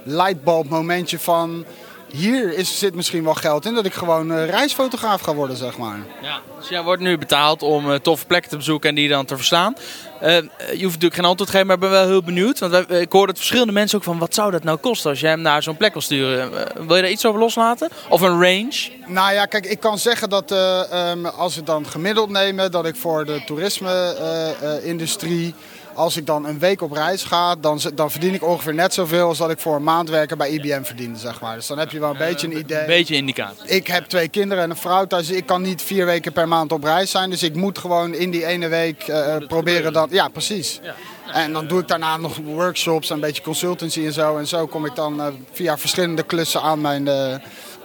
lightbulb 0.04 0.70
momentje 0.70 1.20
van... 1.20 1.66
Hier 2.12 2.58
is, 2.58 2.80
zit 2.80 2.96
misschien 2.96 3.24
wel 3.24 3.34
geld 3.34 3.66
in 3.66 3.74
dat 3.74 3.86
ik 3.86 3.94
gewoon 3.94 4.32
uh, 4.32 4.50
reisfotograaf 4.50 5.22
ga 5.22 5.34
worden, 5.34 5.58
zeg 5.58 5.78
maar. 5.78 6.00
Ja, 6.22 6.40
dus 6.60 6.70
jij 6.70 6.84
wordt 6.84 7.02
nu 7.02 7.18
betaald 7.18 7.64
om 7.64 7.90
uh, 7.90 7.96
toffe 7.96 8.26
plekken 8.26 8.50
te 8.50 8.58
bezoeken 8.58 8.90
en 8.90 8.96
die 8.96 9.10
dan 9.10 9.26
te 9.26 9.36
verslaan. 9.36 9.76
Uh, 10.24 10.38
je 10.38 10.44
hoeft 10.70 10.84
natuurlijk 10.84 11.16
geen 11.16 11.26
antwoord 11.26 11.50
te 11.50 11.56
geven, 11.56 11.68
maar 11.68 11.76
ik 11.76 11.82
ben 11.82 11.92
wel 11.92 12.08
heel 12.08 12.24
benieuwd. 12.24 12.60
Want 12.60 12.72
wij, 12.72 12.86
ik 13.02 13.12
hoorde 13.12 13.28
het 13.28 13.38
verschillende 13.38 13.74
mensen 13.74 13.98
ook 13.98 14.04
van, 14.04 14.18
wat 14.18 14.34
zou 14.34 14.52
dat 14.52 14.64
nou 14.64 14.78
kosten 14.78 15.10
als 15.10 15.20
jij 15.20 15.30
hem 15.30 15.42
naar 15.42 15.64
zo'n 15.64 15.78
plek 15.78 15.94
wil 15.94 16.02
sturen? 16.02 16.52
Wil 16.88 16.96
je 16.96 17.02
daar 17.02 17.12
iets 17.12 17.26
over 17.26 17.40
loslaten? 17.40 17.90
Of 18.10 18.22
een 18.22 18.42
range? 18.42 18.90
Nou 19.06 19.34
ja, 19.34 19.46
kijk, 19.46 19.66
ik 19.66 19.80
kan 19.80 20.00
zeggen 20.00 20.30
dat 20.30 20.52
um, 20.52 21.26
als 21.26 21.56
we 21.56 21.64
dan 21.64 21.88
gemiddeld 21.88 22.30
nemen, 22.30 22.72
dat 22.72 22.86
ik 22.86 22.96
voor 22.96 23.26
de 23.26 23.44
toerisme-industrie... 23.46 25.56
Als 25.98 26.18
ik 26.18 26.26
dan 26.26 26.46
een 26.46 26.60
week 26.60 26.82
op 26.82 26.92
reis 26.92 27.24
ga, 27.24 27.56
dan, 27.56 27.80
dan 27.94 28.12
verdien 28.12 28.34
ik 28.34 28.44
ongeveer 28.44 28.74
net 28.74 28.94
zoveel 28.94 29.28
als 29.28 29.38
dat 29.38 29.50
ik 29.50 29.60
voor 29.60 29.76
een 29.76 29.84
maand 29.84 30.10
werken 30.10 30.38
bij 30.38 30.50
IBM 30.50 30.84
verdiende, 30.84 31.20
zeg 31.20 31.42
maar. 31.42 31.56
Dus 31.56 31.68
dan 31.68 31.78
heb 31.78 31.92
je 31.92 32.00
wel 32.00 32.10
een 32.10 32.18
beetje 32.18 32.48
een 32.48 32.58
idee. 32.58 32.80
Een 32.80 32.86
beetje 32.86 33.16
indicatie. 33.16 33.70
Ik 33.70 33.88
heb 33.88 34.06
twee 34.06 34.28
kinderen 34.28 34.64
en 34.64 34.70
een 34.70 34.78
vrouw 34.78 35.06
thuis. 35.06 35.30
Ik 35.30 35.46
kan 35.46 35.62
niet 35.62 35.82
vier 35.82 36.06
weken 36.06 36.34
per 36.34 36.48
maand 36.48 36.72
op 36.72 36.84
reis 36.84 37.12
zijn. 37.12 37.30
Dus 37.30 37.44
ik 37.44 37.56
moet 37.56 37.78
gewoon 37.78 38.14
in 38.14 38.32
die 38.32 38.46
ene 38.46 38.68
week 38.68 39.08
uh, 39.08 39.36
proberen 39.48 39.94
dat. 39.94 40.10
Ja, 40.12 40.28
precies. 40.28 40.80
Ja. 40.84 40.96
En 41.34 41.54
dan 41.54 41.68
doe 41.68 41.80
ik 41.80 41.88
daarna 41.88 42.18
nog 42.18 42.38
workshops 42.44 43.10
en 43.10 43.16
een 43.16 43.22
beetje 43.22 43.44
consultancy 43.44 44.06
en 44.06 44.14
zo. 44.14 44.38
En 44.38 44.48
zo 44.48 44.68
kom 44.68 44.86
ik 44.86 44.96
dan 44.96 45.20
uh, 45.20 45.28
via 45.52 45.78
verschillende 45.78 46.24
klussen 46.24 46.62
aan 46.62 46.82
mijn, 46.82 47.06
uh, 47.06 47.36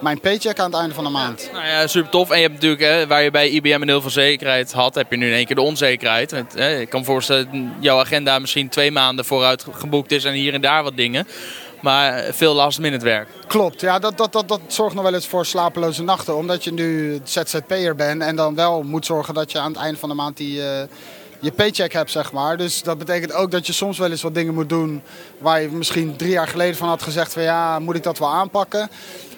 mijn 0.03 0.19
paycheck 0.19 0.59
aan 0.59 0.71
het 0.71 0.79
einde 0.79 0.93
van 0.93 1.03
de 1.03 1.09
maand. 1.09 1.49
Nou 1.53 1.65
ja, 1.65 1.87
super 1.87 2.11
tof. 2.11 2.29
En 2.29 2.35
je 2.35 2.41
hebt 2.41 2.53
natuurlijk, 2.53 2.81
hè, 2.81 3.07
waar 3.07 3.23
je 3.23 3.31
bij 3.31 3.49
IBM 3.49 3.81
een 3.81 3.87
heel 3.87 4.01
veel 4.01 4.09
zekerheid 4.09 4.71
had, 4.71 4.95
heb 4.95 5.11
je 5.11 5.17
nu 5.17 5.27
in 5.27 5.33
één 5.33 5.45
keer 5.45 5.55
de 5.55 5.61
onzekerheid. 5.61 6.31
Hè, 6.53 6.79
ik 6.79 6.89
kan 6.89 6.99
me 6.99 7.05
voorstellen 7.05 7.49
dat 7.51 7.61
jouw 7.79 7.99
agenda 7.99 8.39
misschien 8.39 8.69
twee 8.69 8.91
maanden 8.91 9.25
vooruit 9.25 9.65
geboekt 9.71 10.11
is 10.11 10.23
en 10.23 10.33
hier 10.33 10.53
en 10.53 10.61
daar 10.61 10.83
wat 10.83 10.97
dingen. 10.97 11.27
Maar 11.81 12.23
veel 12.31 12.53
last 12.53 12.79
minute 12.79 13.05
werk. 13.05 13.27
Klopt, 13.47 13.81
ja, 13.81 13.99
dat, 13.99 14.17
dat, 14.17 14.33
dat, 14.33 14.47
dat 14.47 14.61
zorgt 14.67 14.95
nog 14.95 15.03
wel 15.03 15.13
eens 15.13 15.27
voor 15.27 15.45
slapeloze 15.45 16.03
nachten. 16.03 16.35
Omdat 16.35 16.63
je 16.63 16.73
nu 16.73 17.19
ZZP'er 17.23 17.95
bent 17.95 18.21
en 18.21 18.35
dan 18.35 18.55
wel 18.55 18.83
moet 18.83 19.05
zorgen 19.05 19.33
dat 19.33 19.51
je 19.51 19.59
aan 19.59 19.71
het 19.71 19.81
einde 19.81 19.99
van 19.99 20.09
de 20.09 20.15
maand 20.15 20.37
die... 20.37 20.57
Uh, 20.57 20.65
je 21.43 21.51
paycheck 21.51 21.93
hebt, 21.93 22.11
zeg 22.11 22.31
maar. 22.31 22.57
Dus 22.57 22.83
dat 22.83 22.97
betekent 22.97 23.33
ook 23.33 23.51
dat 23.51 23.67
je 23.67 23.73
soms 23.73 23.97
wel 23.97 24.11
eens 24.11 24.21
wat 24.21 24.33
dingen 24.33 24.53
moet 24.53 24.69
doen 24.69 25.01
waar 25.37 25.61
je 25.61 25.67
misschien 25.67 26.15
drie 26.15 26.31
jaar 26.31 26.47
geleden 26.47 26.75
van 26.75 26.87
had 26.87 27.01
gezegd 27.01 27.33
van 27.33 27.43
ja, 27.43 27.79
moet 27.79 27.95
ik 27.95 28.03
dat 28.03 28.19
wel 28.19 28.29
aanpakken? 28.29 28.89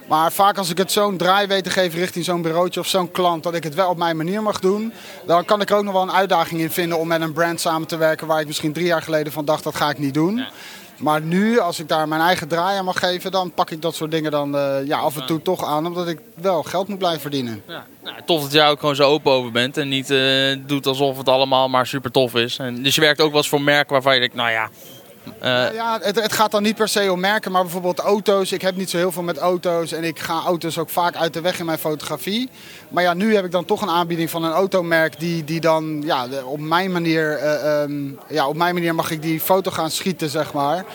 Maar 0.08 0.32
vaak 0.32 0.58
als 0.58 0.70
ik 0.70 0.78
het 0.78 0.92
zo'n 0.92 1.18
draai 1.18 1.48
weet 1.48 1.64
te 1.64 1.70
geven 1.70 2.00
richting 2.00 2.26
zo'n 2.26 2.42
bureautje 2.42 2.80
of 2.80 2.88
zo'n 2.88 3.12
klant, 3.12 3.44
dat 3.44 3.56
ik 3.56 3.64
het 3.64 3.76
wel 3.76 3.90
op 3.90 3.98
mijn 3.98 4.18
manier 4.18 4.44
mag 4.44 4.60
doen, 4.60 4.94
dan 5.26 5.46
kan 5.46 5.62
ik 5.62 5.70
er 5.70 5.76
ook 5.76 5.84
nog 5.84 5.94
wel 5.94 6.02
een 6.02 6.12
uitdaging 6.12 6.62
in 6.62 6.72
vinden 6.72 7.00
om 7.00 7.08
met 7.08 7.22
een 7.22 7.34
brand 7.34 7.60
samen 7.60 7.88
te 7.88 7.98
werken 7.98 8.28
waar 8.28 8.40
ik 8.40 8.48
misschien 8.48 8.74
drie 8.74 8.86
jaar 8.86 9.02
geleden 9.02 9.34
van 9.34 9.46
dacht 9.46 9.64
dat 9.64 9.76
ga 9.76 9.90
ik 9.90 9.98
niet 9.98 10.14
doen. 10.14 10.46
Maar 10.98 11.22
nu, 11.22 11.60
als 11.60 11.80
ik 11.80 11.88
daar 11.88 12.08
mijn 12.08 12.22
eigen 12.22 12.48
draai 12.48 12.78
aan 12.78 12.86
mag 12.86 13.00
geven, 13.00 13.32
dan 13.32 13.52
pak 13.52 13.72
ik 13.72 13.82
dat 13.82 13.96
soort 13.96 14.12
dingen 14.12 14.32
dan 14.32 14.56
uh, 14.56 14.76
ja, 14.86 14.98
af 14.98 15.18
en 15.18 15.26
toe 15.26 15.42
toch 15.42 15.66
aan. 15.66 15.86
Omdat 15.86 16.08
ik 16.08 16.20
wel 16.36 16.64
geld 16.64 16.88
moet 16.88 16.98
blijven 16.98 17.22
verdienen. 17.22 17.64
Ja. 17.68 17.86
Nou, 18.04 18.16
tof 18.26 18.42
dat 18.42 18.52
jij 18.52 18.70
ook 18.70 18.80
gewoon 18.80 18.96
zo 18.96 19.10
open 19.10 19.32
over 19.32 19.52
bent. 19.52 19.78
En 19.78 19.88
niet 19.88 20.12
uh, 20.12 20.56
doet 20.66 20.88
alsof 20.88 21.18
het 21.18 21.30
allemaal 21.30 21.70
maar 21.70 21.88
super 21.88 22.12
tof 22.12 22.36
is. 22.36 22.58
En, 22.58 22.84
dus 22.84 22.96
je 22.96 23.02
werkt 23.02 23.22
ook 23.22 23.30
wel 23.30 23.38
eens 23.38 23.50
voor 23.50 23.62
merken 23.62 23.92
waarvan 23.92 24.14
je 24.14 24.20
denkt, 24.20 24.36
nou 24.36 24.52
ja... 24.52 24.70
Uh, 25.44 25.74
ja, 25.74 26.00
het, 26.02 26.22
het, 26.22 26.34
gaat 26.34 26.52
dan 26.52 26.64
niet 26.64 26.76
per 26.76 26.88
se 26.88 27.12
om 27.12 27.20
merken, 27.20 27.52
maar 27.52 27.62
bijvoorbeeld 27.62 28.00
auto's. 28.00 28.52
Ik 28.52 28.62
heb 28.62 28.76
niet 28.76 28.90
zo 28.90 28.98
heel 28.98 29.12
veel 29.12 29.24
met 29.24 29.38
auto's 29.38 29.92
en 29.92 30.04
ik 30.04 30.20
ga 30.20 30.42
auto's 30.46 30.78
ook 30.78 30.90
vaak 30.90 31.16
uit 31.16 31.34
de 31.34 31.42
weg 31.42 31.60
in 31.60 31.66
mijn 31.66 31.78
fotografie. 31.78 32.50
Maar 32.90 33.04
ja, 33.04 33.14
nu 33.14 33.36
heb 33.36 33.46
ik 33.46 33.52
dan 33.52 33.66
toch 33.66 33.82
een 33.82 33.90
aanbieding 33.90 34.30
van 34.30 34.44
een 34.44 34.52
automerk 34.52 35.20
die, 35.20 35.44
die 35.44 35.60
dan 35.60 36.02
ja, 36.06 36.28
op 36.46 36.60
mijn 36.60 36.92
manier, 36.92 37.40
uh, 37.44 37.82
um, 37.82 38.20
ja, 38.28 38.48
op 38.48 38.56
mijn 38.56 38.74
manier 38.74 38.96
mag 38.96 39.12
ik 39.12 39.22
die 39.22 39.40
foto 39.40 39.72
gaan 39.72 39.92
schieten, 39.92 40.30
zeg 40.30 40.54
maar. 40.54 40.86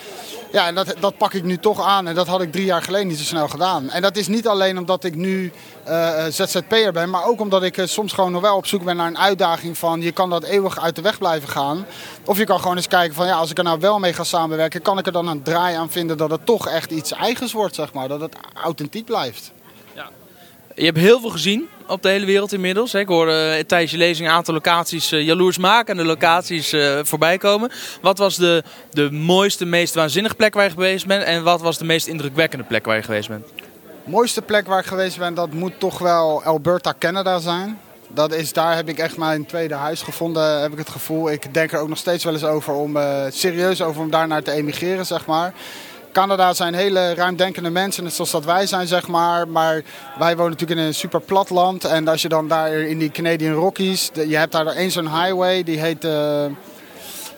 Ja, 0.52 0.66
en 0.66 0.74
dat, 0.74 0.94
dat 1.00 1.16
pak 1.16 1.32
ik 1.32 1.42
nu 1.42 1.56
toch 1.56 1.86
aan 1.86 2.08
en 2.08 2.14
dat 2.14 2.26
had 2.26 2.42
ik 2.42 2.52
drie 2.52 2.64
jaar 2.64 2.82
geleden 2.82 3.06
niet 3.06 3.18
zo 3.18 3.24
snel 3.24 3.48
gedaan. 3.48 3.90
En 3.90 4.02
dat 4.02 4.16
is 4.16 4.28
niet 4.28 4.48
alleen 4.48 4.78
omdat 4.78 5.04
ik 5.04 5.14
nu 5.14 5.52
uh, 5.88 6.24
ZZP'er 6.28 6.92
ben, 6.92 7.10
maar 7.10 7.24
ook 7.24 7.40
omdat 7.40 7.62
ik 7.62 7.76
uh, 7.76 7.86
soms 7.86 8.12
gewoon 8.12 8.32
nog 8.32 8.42
wel 8.42 8.56
op 8.56 8.66
zoek 8.66 8.84
ben 8.84 8.96
naar 8.96 9.06
een 9.06 9.18
uitdaging 9.18 9.78
van 9.78 10.00
je 10.00 10.12
kan 10.12 10.30
dat 10.30 10.42
eeuwig 10.42 10.80
uit 10.80 10.96
de 10.96 11.02
weg 11.02 11.18
blijven 11.18 11.48
gaan. 11.48 11.86
Of 12.24 12.38
je 12.38 12.44
kan 12.44 12.60
gewoon 12.60 12.76
eens 12.76 12.88
kijken 12.88 13.14
van 13.14 13.26
ja, 13.26 13.34
als 13.34 13.50
ik 13.50 13.58
er 13.58 13.64
nou 13.64 13.80
wel 13.80 13.98
mee 13.98 14.12
ga 14.12 14.24
samenwerken, 14.24 14.82
kan 14.82 14.98
ik 14.98 15.06
er 15.06 15.12
dan 15.12 15.28
een 15.28 15.42
draai 15.42 15.76
aan 15.76 15.90
vinden 15.90 16.16
dat 16.16 16.30
het 16.30 16.46
toch 16.46 16.68
echt 16.68 16.90
iets 16.90 17.12
eigens 17.12 17.52
wordt, 17.52 17.74
zeg 17.74 17.92
maar. 17.92 18.08
Dat 18.08 18.20
het 18.20 18.36
authentiek 18.54 19.04
blijft. 19.04 19.52
Je 20.80 20.86
hebt 20.86 20.98
heel 20.98 21.20
veel 21.20 21.30
gezien 21.30 21.68
op 21.86 22.02
de 22.02 22.08
hele 22.08 22.26
wereld 22.26 22.52
inmiddels. 22.52 22.94
Ik 22.94 23.08
hoorde 23.08 23.64
tijdens 23.66 23.90
je 23.90 23.96
lezing 23.96 24.28
een 24.28 24.34
aantal 24.34 24.54
locaties 24.54 25.12
uh, 25.12 25.22
jaloersmakende 25.22 26.04
locaties 26.04 26.72
uh, 26.72 26.98
voorbij 27.02 27.38
komen. 27.38 27.70
Wat 28.00 28.18
was 28.18 28.36
de, 28.36 28.62
de 28.90 29.10
mooiste, 29.10 29.64
meest 29.64 29.94
waanzinnige 29.94 30.34
plek 30.34 30.54
waar 30.54 30.64
je 30.64 30.70
geweest 30.70 31.06
bent? 31.06 31.22
En 31.22 31.42
wat 31.42 31.60
was 31.60 31.78
de 31.78 31.84
meest 31.84 32.06
indrukwekkende 32.06 32.64
plek 32.64 32.84
waar 32.84 32.96
je 32.96 33.02
geweest 33.02 33.28
bent? 33.28 33.46
De 34.04 34.10
mooiste 34.10 34.42
plek 34.42 34.66
waar 34.66 34.78
ik 34.78 34.86
geweest 34.86 35.18
ben, 35.18 35.34
dat 35.34 35.52
moet 35.52 35.72
toch 35.78 35.98
wel 35.98 36.42
Alberta, 36.42 36.94
Canada 36.98 37.38
zijn. 37.38 37.78
Dat 38.08 38.34
is, 38.34 38.52
daar 38.52 38.76
heb 38.76 38.88
ik 38.88 38.98
echt 38.98 39.16
mijn 39.16 39.46
tweede 39.46 39.74
huis 39.74 40.02
gevonden, 40.02 40.60
heb 40.60 40.72
ik 40.72 40.78
het 40.78 40.90
gevoel. 40.90 41.30
Ik 41.30 41.54
denk 41.54 41.72
er 41.72 41.80
ook 41.80 41.88
nog 41.88 41.98
steeds 41.98 42.24
wel 42.24 42.32
eens 42.32 42.44
over 42.44 42.74
om, 42.74 42.98
serieus 43.28 43.82
over 43.82 44.02
om 44.02 44.10
daar 44.10 44.26
naar 44.26 44.42
te 44.42 44.52
emigreren, 44.52 45.06
zeg 45.06 45.26
maar. 45.26 45.52
Canada 46.12 46.52
zijn 46.52 46.74
hele 46.74 47.14
ruimdenkende 47.14 47.70
mensen, 47.70 48.04
net 48.04 48.12
zoals 48.12 48.30
dat 48.30 48.44
wij 48.44 48.66
zijn, 48.66 48.86
zeg 48.86 49.08
maar. 49.08 49.48
Maar 49.48 49.82
wij 50.18 50.36
wonen 50.36 50.50
natuurlijk 50.50 50.80
in 50.80 50.86
een 50.86 50.94
super 50.94 51.20
plat 51.20 51.50
land. 51.50 51.84
En 51.84 52.08
als 52.08 52.22
je 52.22 52.28
dan 52.28 52.48
daar 52.48 52.72
in 52.72 52.98
die 52.98 53.10
Canadian 53.10 53.54
Rockies, 53.54 54.10
je 54.12 54.36
hebt 54.36 54.52
daar 54.52 54.66
één 54.66 54.90
zo'n 54.90 55.22
highway, 55.22 55.62
die 55.62 55.80
heet... 55.80 56.04
Uh, 56.04 56.44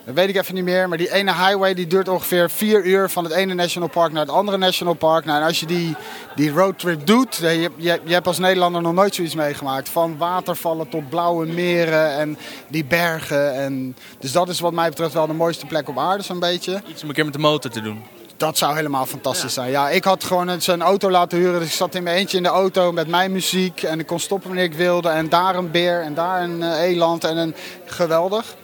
dat 0.04 0.14
weet 0.14 0.28
ik 0.28 0.36
even 0.36 0.54
niet 0.54 0.64
meer. 0.64 0.88
Maar 0.88 0.98
die 0.98 1.12
ene 1.12 1.32
highway 1.32 1.74
die 1.74 1.86
duurt 1.86 2.08
ongeveer 2.08 2.50
vier 2.50 2.84
uur 2.84 3.10
van 3.10 3.24
het 3.24 3.32
ene 3.32 3.54
national 3.54 3.88
park 3.88 4.12
naar 4.12 4.22
het 4.22 4.34
andere 4.34 4.56
national 4.58 4.94
park. 4.94 5.24
Nou, 5.24 5.40
en 5.40 5.46
als 5.46 5.60
je 5.60 5.66
die, 5.66 5.96
die 6.34 6.50
roadtrip 6.50 7.06
doet, 7.06 7.36
je, 7.36 7.70
je, 7.76 8.00
je 8.04 8.12
hebt 8.12 8.26
als 8.26 8.38
Nederlander 8.38 8.82
nog 8.82 8.92
nooit 8.92 9.14
zoiets 9.14 9.34
meegemaakt. 9.34 9.88
Van 9.88 10.18
watervallen 10.18 10.88
tot 10.88 11.08
blauwe 11.08 11.46
meren 11.46 12.10
en 12.16 12.38
die 12.68 12.84
bergen. 12.84 13.54
En, 13.54 13.96
dus 14.18 14.32
dat 14.32 14.48
is 14.48 14.60
wat 14.60 14.72
mij 14.72 14.88
betreft 14.88 15.12
wel 15.12 15.26
de 15.26 15.32
mooiste 15.32 15.66
plek 15.66 15.88
op 15.88 15.98
aarde 15.98 16.22
zo'n 16.22 16.40
beetje. 16.40 16.82
Iets 16.88 17.02
om 17.02 17.08
een 17.08 17.14
keer 17.14 17.24
met 17.24 17.32
de 17.32 17.38
motor 17.38 17.70
te 17.70 17.80
doen. 17.80 18.02
Dat 18.42 18.58
zou 18.58 18.74
helemaal 18.74 19.06
fantastisch 19.06 19.54
ja. 19.54 19.62
zijn. 19.62 19.70
Ja, 19.70 19.90
ik 19.90 20.04
had 20.04 20.24
gewoon 20.24 20.60
zijn 20.60 20.82
auto 20.82 21.10
laten 21.10 21.38
huren. 21.38 21.60
Dus 21.60 21.68
ik 21.68 21.74
zat 21.74 21.94
in 21.94 22.02
mijn 22.02 22.16
eentje 22.16 22.36
in 22.36 22.42
de 22.42 22.48
auto 22.48 22.92
met 22.92 23.08
mijn 23.08 23.32
muziek. 23.32 23.82
En 23.82 24.00
ik 24.00 24.06
kon 24.06 24.20
stoppen 24.20 24.48
wanneer 24.48 24.66
ik 24.66 24.74
wilde. 24.74 25.08
En 25.08 25.28
daar 25.28 25.54
een 25.54 25.70
beer 25.70 26.00
en 26.00 26.14
daar 26.14 26.42
een 26.42 26.60
uh, 26.60 26.80
eland. 26.80 27.24
En 27.24 27.36
een 27.36 27.54
geweldig. 27.84 28.54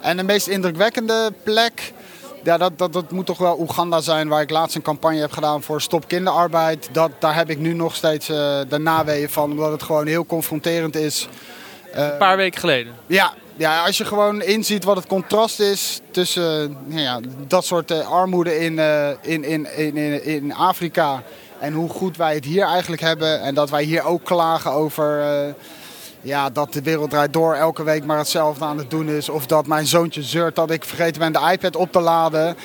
En 0.00 0.16
de 0.16 0.22
meest 0.22 0.46
indrukwekkende 0.46 1.32
plek. 1.42 1.92
ja, 2.42 2.56
dat, 2.58 2.78
dat, 2.78 2.92
dat 2.92 3.10
moet 3.10 3.26
toch 3.26 3.38
wel 3.38 3.58
Oeganda 3.60 4.00
zijn, 4.00 4.28
waar 4.28 4.42
ik 4.42 4.50
laatst 4.50 4.76
een 4.76 4.82
campagne 4.82 5.20
heb 5.20 5.32
gedaan 5.32 5.62
voor 5.62 5.80
Stop 5.80 6.08
Kinderarbeid. 6.08 6.88
Dat, 6.92 7.10
daar 7.18 7.34
heb 7.34 7.50
ik 7.50 7.58
nu 7.58 7.72
nog 7.72 7.94
steeds 7.94 8.28
uh, 8.28 8.36
de 8.68 8.78
naweeën 8.78 9.30
van, 9.30 9.50
omdat 9.50 9.72
het 9.72 9.82
gewoon 9.82 10.06
heel 10.06 10.26
confronterend 10.26 10.96
is. 10.96 11.28
Uh, 11.94 12.02
een 12.02 12.16
paar 12.16 12.36
weken 12.36 12.60
geleden. 12.60 12.94
Ja, 13.06 13.32
ja, 13.60 13.84
als 13.84 13.98
je 13.98 14.04
gewoon 14.04 14.42
inziet 14.42 14.84
wat 14.84 14.96
het 14.96 15.06
contrast 15.06 15.60
is 15.60 16.00
tussen 16.10 16.76
nou 16.86 17.00
ja, 17.00 17.20
dat 17.46 17.64
soort 17.64 17.90
uh, 17.90 18.10
armoede 18.10 18.58
in, 18.58 18.78
in, 19.20 19.44
in, 19.44 19.66
in, 19.76 20.24
in 20.24 20.54
Afrika 20.54 21.22
en 21.58 21.72
hoe 21.72 21.88
goed 21.88 22.16
wij 22.16 22.34
het 22.34 22.44
hier 22.44 22.64
eigenlijk 22.64 23.02
hebben. 23.02 23.40
En 23.40 23.54
dat 23.54 23.70
wij 23.70 23.82
hier 23.82 24.04
ook 24.04 24.24
klagen 24.24 24.70
over 24.70 25.24
ja, 26.20 26.50
dat 26.50 26.72
de 26.72 26.82
wereld 26.82 27.10
draait 27.10 27.32
door 27.32 27.54
elke 27.54 27.82
week 27.82 28.04
maar 28.04 28.18
hetzelfde 28.18 28.64
aan 28.64 28.78
het 28.78 28.90
doen 28.90 29.08
is. 29.08 29.28
Of 29.28 29.46
dat 29.46 29.66
mijn 29.66 29.86
zoontje 29.86 30.22
zeurt 30.22 30.54
dat 30.54 30.70
ik 30.70 30.84
vergeten 30.84 31.20
ben 31.20 31.32
de 31.32 31.50
iPad 31.52 31.76
op 31.76 31.92
te 31.92 32.00
laden. 32.00 32.56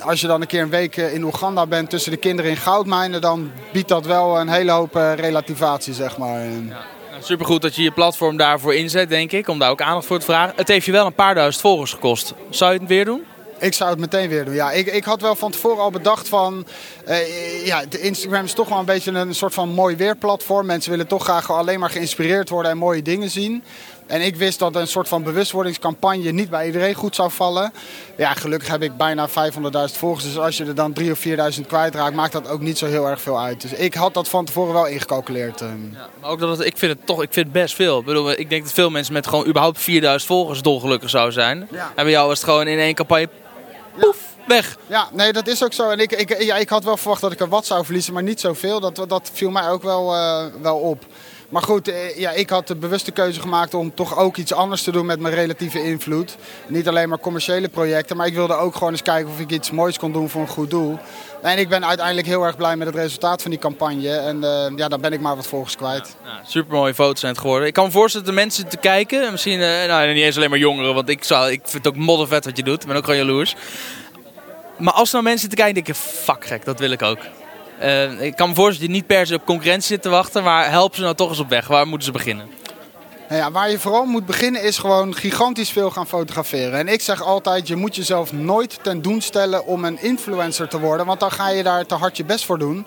Als 0.00 0.20
je 0.20 0.26
dan 0.26 0.40
een 0.40 0.46
keer 0.46 0.62
een 0.62 0.70
week 0.70 0.96
in 0.96 1.24
Oeganda 1.24 1.66
bent 1.66 1.90
tussen 1.90 2.10
de 2.10 2.16
kinderen 2.16 2.50
in 2.50 2.56
goudmijnen, 2.56 3.20
dan 3.20 3.50
biedt 3.72 3.88
dat 3.88 4.06
wel 4.06 4.40
een 4.40 4.48
hele 4.48 4.70
hoop 4.70 4.94
relativatie, 4.94 5.94
zeg 5.94 6.18
maar. 6.18 6.44
Ja. 6.44 6.95
Nou, 7.16 7.28
supergoed 7.28 7.62
dat 7.62 7.74
je 7.74 7.82
je 7.82 7.90
platform 7.90 8.36
daarvoor 8.36 8.74
inzet, 8.74 9.08
denk 9.08 9.32
ik, 9.32 9.48
om 9.48 9.58
daar 9.58 9.70
ook 9.70 9.80
aandacht 9.80 10.06
voor 10.06 10.18
te 10.18 10.24
vragen. 10.24 10.52
Het 10.56 10.68
heeft 10.68 10.86
je 10.86 10.92
wel 10.92 11.06
een 11.06 11.14
paar 11.14 11.34
duizend 11.34 11.60
volgers 11.60 11.92
gekost. 11.92 12.34
Zou 12.50 12.72
je 12.72 12.78
het 12.78 12.88
weer 12.88 13.04
doen? 13.04 13.24
Ik 13.58 13.74
zou 13.74 13.90
het 13.90 13.98
meteen 13.98 14.28
weer 14.28 14.44
doen. 14.44 14.54
Ja, 14.54 14.72
ik, 14.72 14.86
ik 14.86 15.04
had 15.04 15.20
wel 15.20 15.34
van 15.34 15.50
tevoren 15.50 15.82
al 15.82 15.90
bedacht 15.90 16.28
van... 16.28 16.66
Uh, 17.08 17.66
ja, 17.66 17.84
de 17.88 18.00
Instagram 18.00 18.44
is 18.44 18.52
toch 18.52 18.68
wel 18.68 18.78
een 18.78 18.84
beetje 18.84 19.12
een 19.12 19.34
soort 19.34 19.54
van 19.54 19.68
mooi 19.68 19.96
weerplatform. 19.96 20.66
Mensen 20.66 20.90
willen 20.90 21.06
toch 21.06 21.22
graag 21.24 21.50
alleen 21.50 21.80
maar 21.80 21.90
geïnspireerd 21.90 22.48
worden 22.48 22.70
en 22.70 22.78
mooie 22.78 23.02
dingen 23.02 23.30
zien. 23.30 23.64
En 24.06 24.20
ik 24.20 24.36
wist 24.36 24.58
dat 24.58 24.76
een 24.76 24.86
soort 24.86 25.08
van 25.08 25.22
bewustwordingscampagne 25.22 26.30
niet 26.30 26.50
bij 26.50 26.66
iedereen 26.66 26.94
goed 26.94 27.14
zou 27.14 27.30
vallen. 27.30 27.72
Ja, 28.16 28.34
gelukkig 28.34 28.68
heb 28.68 28.82
ik 28.82 28.96
bijna 28.96 29.28
500.000 29.28 29.34
volgers. 29.98 30.24
Dus 30.24 30.38
als 30.38 30.56
je 30.56 30.64
er 30.64 30.74
dan 30.74 30.96
3.000 31.00 31.10
of 31.10 31.24
4.000 31.58 31.66
kwijtraakt, 31.66 32.14
maakt 32.14 32.32
dat 32.32 32.48
ook 32.48 32.60
niet 32.60 32.78
zo 32.78 32.86
heel 32.86 33.08
erg 33.08 33.20
veel 33.20 33.40
uit. 33.40 33.60
Dus 33.60 33.72
ik 33.72 33.94
had 33.94 34.14
dat 34.14 34.28
van 34.28 34.44
tevoren 34.44 34.72
wel 34.72 34.86
ingecalculeerd. 34.86 35.60
Ja, 35.60 35.66
maar 36.20 36.30
ook 36.30 36.40
dat 36.40 36.58
het, 36.58 36.66
ik 36.66 36.78
vind 36.78 36.92
het 36.92 37.06
toch 37.06 37.22
ik 37.22 37.32
vind 37.32 37.46
het 37.46 37.54
best 37.54 37.74
veel. 37.74 37.98
Ik, 37.98 38.04
bedoel, 38.04 38.30
ik 38.30 38.50
denk 38.50 38.62
dat 38.62 38.72
veel 38.72 38.90
mensen 38.90 39.12
met 39.12 39.26
gewoon 39.26 39.46
überhaupt 39.46 39.80
4.000 39.90 40.26
volgers 40.26 40.62
dolgelukkig 40.62 41.10
zouden 41.10 41.32
zijn. 41.32 41.68
Ja. 41.70 41.92
En 41.94 42.04
bij 42.04 42.12
jou 42.12 42.28
was 42.28 42.38
het 42.38 42.48
gewoon 42.48 42.66
in 42.66 42.78
één 42.78 42.94
campagne 42.94 43.28
poef, 43.98 44.16
weg. 44.46 44.76
Ja, 44.86 45.08
nee, 45.12 45.32
dat 45.32 45.46
is 45.46 45.64
ook 45.64 45.72
zo. 45.72 45.90
En 45.90 45.98
ik, 45.98 46.12
ik, 46.12 46.42
ja, 46.42 46.56
ik 46.56 46.68
had 46.68 46.84
wel 46.84 46.96
verwacht 46.96 47.20
dat 47.20 47.32
ik 47.32 47.40
er 47.40 47.48
wat 47.48 47.66
zou 47.66 47.84
verliezen, 47.84 48.12
maar 48.12 48.22
niet 48.22 48.40
zoveel. 48.40 48.80
Dat, 48.80 49.04
dat 49.08 49.30
viel 49.32 49.50
mij 49.50 49.70
ook 49.70 49.82
wel, 49.82 50.14
uh, 50.14 50.44
wel 50.62 50.76
op. 50.76 51.04
Maar 51.48 51.62
goed, 51.62 51.88
eh, 51.88 52.18
ja, 52.18 52.30
ik 52.30 52.50
had 52.50 52.66
de 52.66 52.76
bewuste 52.76 53.10
keuze 53.10 53.40
gemaakt 53.40 53.74
om 53.74 53.94
toch 53.94 54.18
ook 54.18 54.36
iets 54.36 54.52
anders 54.52 54.82
te 54.82 54.92
doen 54.92 55.06
met 55.06 55.20
mijn 55.20 55.34
relatieve 55.34 55.82
invloed. 55.82 56.36
Niet 56.68 56.88
alleen 56.88 57.08
maar 57.08 57.18
commerciële 57.18 57.68
projecten, 57.68 58.16
maar 58.16 58.26
ik 58.26 58.34
wilde 58.34 58.54
ook 58.54 58.74
gewoon 58.74 58.92
eens 58.92 59.02
kijken 59.02 59.32
of 59.32 59.40
ik 59.40 59.50
iets 59.50 59.70
moois 59.70 59.98
kon 59.98 60.12
doen 60.12 60.28
voor 60.28 60.40
een 60.40 60.48
goed 60.48 60.70
doel. 60.70 60.98
En 61.42 61.58
ik 61.58 61.68
ben 61.68 61.86
uiteindelijk 61.86 62.26
heel 62.26 62.42
erg 62.42 62.56
blij 62.56 62.76
met 62.76 62.86
het 62.86 62.96
resultaat 62.96 63.42
van 63.42 63.50
die 63.50 63.60
campagne. 63.60 64.10
En 64.10 64.36
uh, 64.36 64.76
ja, 64.76 64.88
dan 64.88 65.00
ben 65.00 65.12
ik 65.12 65.20
maar 65.20 65.36
wat 65.36 65.46
volgers 65.46 65.76
kwijt. 65.76 66.16
Ja, 66.24 66.40
super 66.44 66.74
mooie 66.74 66.94
foto's 66.94 67.20
zijn 67.20 67.32
het 67.32 67.40
geworden. 67.40 67.68
Ik 67.68 67.74
kan 67.74 67.84
me 67.84 67.90
voorstellen 67.90 68.26
dat 68.26 68.34
de 68.34 68.40
mensen 68.40 68.68
te 68.68 68.76
kijken, 68.76 69.30
misschien 69.30 69.60
uh, 69.60 69.84
nou, 69.86 70.12
niet 70.12 70.24
eens 70.24 70.36
alleen 70.36 70.50
maar 70.50 70.58
jongeren, 70.58 70.94
want 70.94 71.08
ik, 71.08 71.24
zou, 71.24 71.50
ik 71.50 71.60
vind 71.64 71.84
het 71.84 71.94
ook 71.94 72.00
moddervet 72.00 72.44
wat 72.44 72.56
je 72.56 72.62
doet. 72.62 72.80
Ik 72.82 72.88
ben 72.88 72.96
ook 72.96 73.04
gewoon 73.04 73.20
jaloers. 73.20 73.54
Maar 74.78 74.92
als 74.92 75.12
nou 75.12 75.24
mensen 75.24 75.48
te 75.48 75.56
kijken 75.56 75.74
denken, 75.74 75.94
fuck 75.94 76.44
gek, 76.46 76.64
dat 76.64 76.78
wil 76.78 76.90
ik 76.90 77.02
ook. 77.02 77.18
Uh, 77.82 78.20
ik 78.20 78.36
kan 78.36 78.48
me 78.48 78.54
voorstellen 78.54 78.92
dat 78.92 78.96
je 78.96 79.02
niet 79.02 79.06
per 79.18 79.26
se 79.26 79.34
op 79.34 79.44
concurrentie 79.44 79.88
zit 79.88 80.02
te 80.02 80.08
wachten, 80.08 80.42
maar 80.42 80.70
help 80.70 80.94
ze 80.94 81.00
nou 81.00 81.14
toch 81.14 81.28
eens 81.28 81.38
op 81.38 81.48
weg. 81.48 81.66
Waar 81.66 81.86
moeten 81.86 82.06
ze 82.06 82.12
beginnen? 82.12 82.50
Nou 83.28 83.40
ja, 83.40 83.50
waar 83.50 83.70
je 83.70 83.78
vooral 83.78 84.04
moet 84.04 84.26
beginnen 84.26 84.62
is 84.62 84.78
gewoon 84.78 85.14
gigantisch 85.14 85.70
veel 85.70 85.90
gaan 85.90 86.06
fotograferen. 86.06 86.78
En 86.78 86.88
ik 86.88 87.00
zeg 87.00 87.22
altijd, 87.22 87.68
je 87.68 87.76
moet 87.76 87.96
jezelf 87.96 88.32
nooit 88.32 88.78
ten 88.82 89.02
doen 89.02 89.20
stellen 89.20 89.66
om 89.66 89.84
een 89.84 90.02
influencer 90.02 90.68
te 90.68 90.80
worden. 90.80 91.06
Want 91.06 91.20
dan 91.20 91.30
ga 91.30 91.48
je 91.48 91.62
daar 91.62 91.86
te 91.86 91.94
hard 91.94 92.16
je 92.16 92.24
best 92.24 92.44
voor 92.44 92.58
doen. 92.58 92.86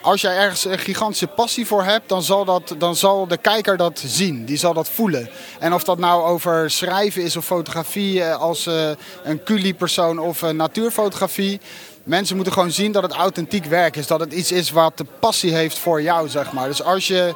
Als 0.00 0.20
jij 0.20 0.36
ergens 0.36 0.64
een 0.64 0.78
gigantische 0.78 1.26
passie 1.26 1.66
voor 1.66 1.84
hebt, 1.84 2.08
dan 2.08 2.22
zal, 2.22 2.44
dat, 2.44 2.74
dan 2.78 2.96
zal 2.96 3.26
de 3.26 3.36
kijker 3.36 3.76
dat 3.76 4.02
zien. 4.04 4.44
Die 4.44 4.56
zal 4.56 4.74
dat 4.74 4.88
voelen. 4.88 5.30
En 5.58 5.74
of 5.74 5.84
dat 5.84 5.98
nou 5.98 6.22
over 6.22 6.70
schrijven 6.70 7.22
is 7.22 7.36
of 7.36 7.44
fotografie 7.44 8.22
eh, 8.22 8.40
als 8.40 8.66
uh, 8.66 8.90
een 9.24 9.42
culi-persoon 9.42 10.18
of 10.18 10.42
uh, 10.42 10.50
natuurfotografie. 10.50 11.60
Mensen 12.08 12.36
moeten 12.36 12.54
gewoon 12.54 12.70
zien 12.70 12.92
dat 12.92 13.02
het 13.02 13.12
authentiek 13.12 13.64
werk 13.64 13.96
is. 13.96 14.06
Dat 14.06 14.20
het 14.20 14.32
iets 14.32 14.52
is 14.52 14.70
wat 14.70 14.96
de 14.96 15.04
passie 15.18 15.54
heeft 15.54 15.78
voor 15.78 16.02
jou, 16.02 16.28
zeg 16.28 16.52
maar. 16.52 16.68
Dus 16.68 16.82
als 16.82 17.06
je 17.06 17.34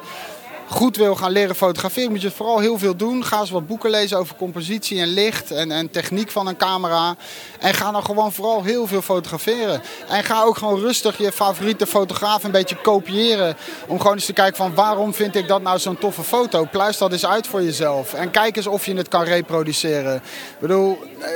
goed 0.73 0.97
wil 0.97 1.15
gaan 1.15 1.31
leren 1.31 1.55
fotograferen, 1.55 2.11
moet 2.11 2.21
je 2.21 2.31
vooral 2.31 2.59
heel 2.59 2.77
veel 2.77 2.95
doen. 2.95 3.25
Ga 3.25 3.39
eens 3.39 3.49
wat 3.49 3.67
boeken 3.67 3.89
lezen 3.89 4.17
over 4.17 4.35
compositie 4.35 4.99
en 4.99 5.07
licht 5.07 5.51
en, 5.51 5.71
en 5.71 5.89
techniek 5.89 6.31
van 6.31 6.47
een 6.47 6.57
camera. 6.57 7.15
En 7.59 7.73
ga 7.73 7.91
dan 7.91 8.05
gewoon 8.05 8.33
vooral 8.33 8.63
heel 8.63 8.87
veel 8.87 9.01
fotograferen. 9.01 9.81
En 10.07 10.23
ga 10.23 10.43
ook 10.43 10.57
gewoon 10.57 10.79
rustig 10.79 11.17
je 11.17 11.31
favoriete 11.31 11.87
fotograaf 11.87 12.43
een 12.43 12.51
beetje 12.51 12.75
kopiëren. 12.81 13.55
Om 13.87 13.97
gewoon 13.97 14.13
eens 14.13 14.25
te 14.25 14.33
kijken 14.33 14.55
van 14.55 14.73
waarom 14.73 15.13
vind 15.13 15.35
ik 15.35 15.47
dat 15.47 15.61
nou 15.61 15.79
zo'n 15.79 15.97
toffe 15.97 16.23
foto. 16.23 16.67
Pluis 16.71 16.97
dat 16.97 17.11
eens 17.11 17.25
uit 17.25 17.47
voor 17.47 17.63
jezelf. 17.63 18.13
En 18.13 18.31
kijk 18.31 18.55
eens 18.55 18.67
of 18.67 18.85
je 18.85 18.95
het 18.95 19.07
kan 19.07 19.23
reproduceren. 19.23 20.15
Ik 20.15 20.59
bedoel, 20.59 20.99
eh, 21.19 21.29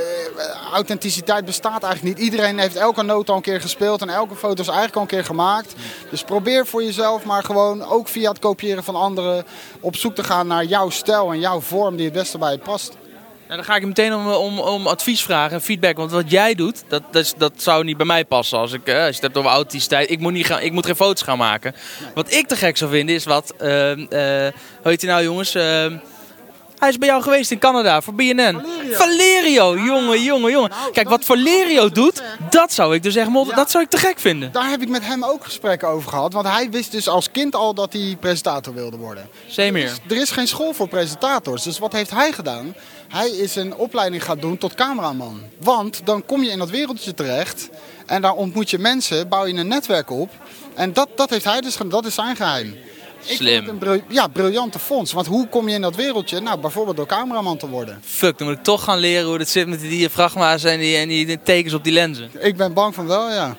authenticiteit 0.73 1.45
bestaat 1.45 1.83
eigenlijk 1.83 2.15
niet. 2.15 2.25
Iedereen 2.25 2.59
heeft 2.59 2.75
elke 2.75 3.03
noot 3.03 3.29
al 3.29 3.35
een 3.35 3.41
keer 3.41 3.61
gespeeld 3.61 4.01
en 4.01 4.09
elke 4.09 4.35
foto 4.35 4.61
is 4.61 4.67
eigenlijk 4.67 4.95
al 4.95 5.01
een 5.01 5.07
keer 5.07 5.25
gemaakt. 5.25 5.73
Dus 6.09 6.23
probeer 6.23 6.67
voor 6.67 6.83
jezelf 6.83 7.23
maar 7.23 7.43
gewoon 7.43 7.83
ook 7.83 8.07
via 8.07 8.29
het 8.29 8.39
kopiëren 8.39 8.83
van 8.83 8.95
anderen 8.95 9.26
op 9.79 9.95
zoek 9.95 10.15
te 10.15 10.23
gaan 10.23 10.47
naar 10.47 10.65
jouw 10.65 10.89
stijl 10.89 11.31
en 11.31 11.39
jouw 11.39 11.61
vorm 11.61 11.95
die 11.95 12.05
het 12.05 12.13
beste 12.13 12.37
bij 12.37 12.51
je 12.51 12.57
past. 12.57 12.97
Nou, 13.47 13.59
dan 13.59 13.63
ga 13.63 13.75
ik 13.75 13.81
je 13.81 13.87
meteen 13.87 14.13
om, 14.13 14.27
om, 14.31 14.59
om 14.59 14.87
advies 14.87 15.21
vragen 15.21 15.53
en 15.53 15.61
feedback. 15.61 15.97
Want 15.97 16.11
wat 16.11 16.31
jij 16.31 16.55
doet, 16.55 16.83
dat, 16.87 17.03
dat, 17.11 17.33
dat 17.37 17.53
zou 17.57 17.83
niet 17.83 17.97
bij 17.97 18.05
mij 18.05 18.25
passen. 18.25 18.59
Als, 18.59 18.73
ik, 18.73 18.87
eh, 18.87 18.95
als 18.95 19.05
je 19.05 19.13
het 19.13 19.21
hebt 19.21 19.37
over 19.37 19.49
authenticiteit. 19.49 20.09
Ik 20.09 20.19
moet, 20.19 20.33
niet 20.33 20.45
gaan, 20.45 20.61
ik 20.61 20.71
moet 20.71 20.85
geen 20.85 20.95
foto's 20.95 21.21
gaan 21.21 21.37
maken. 21.37 21.75
Wat 22.13 22.33
ik 22.33 22.47
te 22.47 22.55
gek 22.55 22.77
zou 22.77 22.91
vinden 22.91 23.15
is 23.15 23.25
wat... 23.25 23.53
Uh, 23.61 23.89
uh, 23.89 23.97
hoe 24.81 24.91
heet 24.91 25.01
nou 25.03 25.23
jongens? 25.23 25.55
Uh, 25.55 25.85
hij 26.79 26.89
is 26.89 26.97
bij 26.97 27.07
jou 27.07 27.21
geweest 27.21 27.51
in 27.51 27.59
Canada 27.59 28.01
voor 28.01 28.13
BNN. 28.13 28.61
Valerio, 28.61 28.95
Valerio 28.95 29.77
jongen, 29.77 30.23
jongen, 30.23 30.51
jongen. 30.51 30.69
Nou, 30.69 30.91
Kijk, 30.91 31.09
wat 31.09 31.25
Valerio 31.25 31.89
doet, 31.89 32.21
dat 32.49 32.73
zou 32.73 32.95
ik 32.95 33.03
dus 33.03 33.15
echt 33.15 33.29
ja. 33.33 33.55
dat 33.55 33.71
zou 33.71 33.83
ik 33.83 33.89
te 33.89 33.97
gek 33.97 34.19
vinden. 34.19 34.51
Daar 34.51 34.69
heb 34.69 34.81
ik 34.81 34.89
met 34.89 35.05
hem 35.05 35.23
ook 35.23 35.43
gesprekken 35.43 35.87
over 35.87 36.09
gehad. 36.09 36.33
Want 36.33 36.47
hij 36.47 36.69
wist 36.69 36.91
dus 36.91 37.07
als 37.07 37.31
kind 37.31 37.55
al 37.55 37.73
dat 37.73 37.93
hij 37.93 38.17
presentator 38.19 38.73
wilde 38.73 38.97
worden. 38.97 39.29
Zeker. 39.47 39.91
Er 40.07 40.17
is 40.17 40.31
geen 40.31 40.47
school 40.47 40.73
voor 40.73 40.87
presentators. 40.87 41.63
Dus 41.63 41.79
wat 41.79 41.93
heeft 41.93 42.11
hij 42.11 42.31
gedaan? 42.31 42.75
Hij 43.07 43.29
is 43.29 43.55
een 43.55 43.75
opleiding 43.75 44.23
gaan 44.23 44.39
doen 44.39 44.57
tot 44.57 44.73
cameraman. 44.73 45.41
Want 45.59 46.01
dan 46.03 46.25
kom 46.25 46.43
je 46.43 46.49
in 46.49 46.59
dat 46.59 46.69
wereldje 46.69 47.13
terecht. 47.13 47.69
En 48.05 48.21
daar 48.21 48.33
ontmoet 48.33 48.69
je 48.69 48.79
mensen, 48.79 49.27
bouw 49.27 49.45
je 49.45 49.53
een 49.53 49.67
netwerk 49.67 50.11
op. 50.11 50.29
En 50.73 50.93
dat, 50.93 51.09
dat 51.15 51.29
heeft 51.29 51.45
hij 51.45 51.61
dus 51.61 51.75
gedaan. 51.75 51.91
Dat 51.91 52.05
is 52.05 52.15
zijn 52.15 52.35
geheim. 52.35 52.75
Slim. 53.19 53.67
Een 53.67 54.03
ja, 54.07 54.27
briljante 54.27 54.79
fonds. 54.79 55.11
Want 55.11 55.27
hoe 55.27 55.47
kom 55.47 55.67
je 55.67 55.75
in 55.75 55.81
dat 55.81 55.95
wereldje? 55.95 56.39
Nou, 56.39 56.59
bijvoorbeeld 56.59 56.97
door 56.97 57.05
cameraman 57.05 57.57
te 57.57 57.67
worden. 57.67 58.01
Fuck, 58.03 58.37
dan 58.37 58.47
moet 58.47 58.57
ik 58.57 58.63
toch 58.63 58.83
gaan 58.83 58.97
leren 58.97 59.27
hoe 59.27 59.37
het 59.37 59.49
zit 59.49 59.67
met 59.67 59.79
die 59.79 59.89
diafragma's 59.89 60.63
en 60.63 60.79
die, 60.79 60.97
en 60.97 61.07
die 61.07 61.39
tekens 61.43 61.73
op 61.73 61.83
die 61.83 61.93
lenzen. 61.93 62.29
Ik 62.39 62.57
ben 62.57 62.73
bang 62.73 62.95
van 62.95 63.07
wel, 63.07 63.31
ja. 63.31 63.55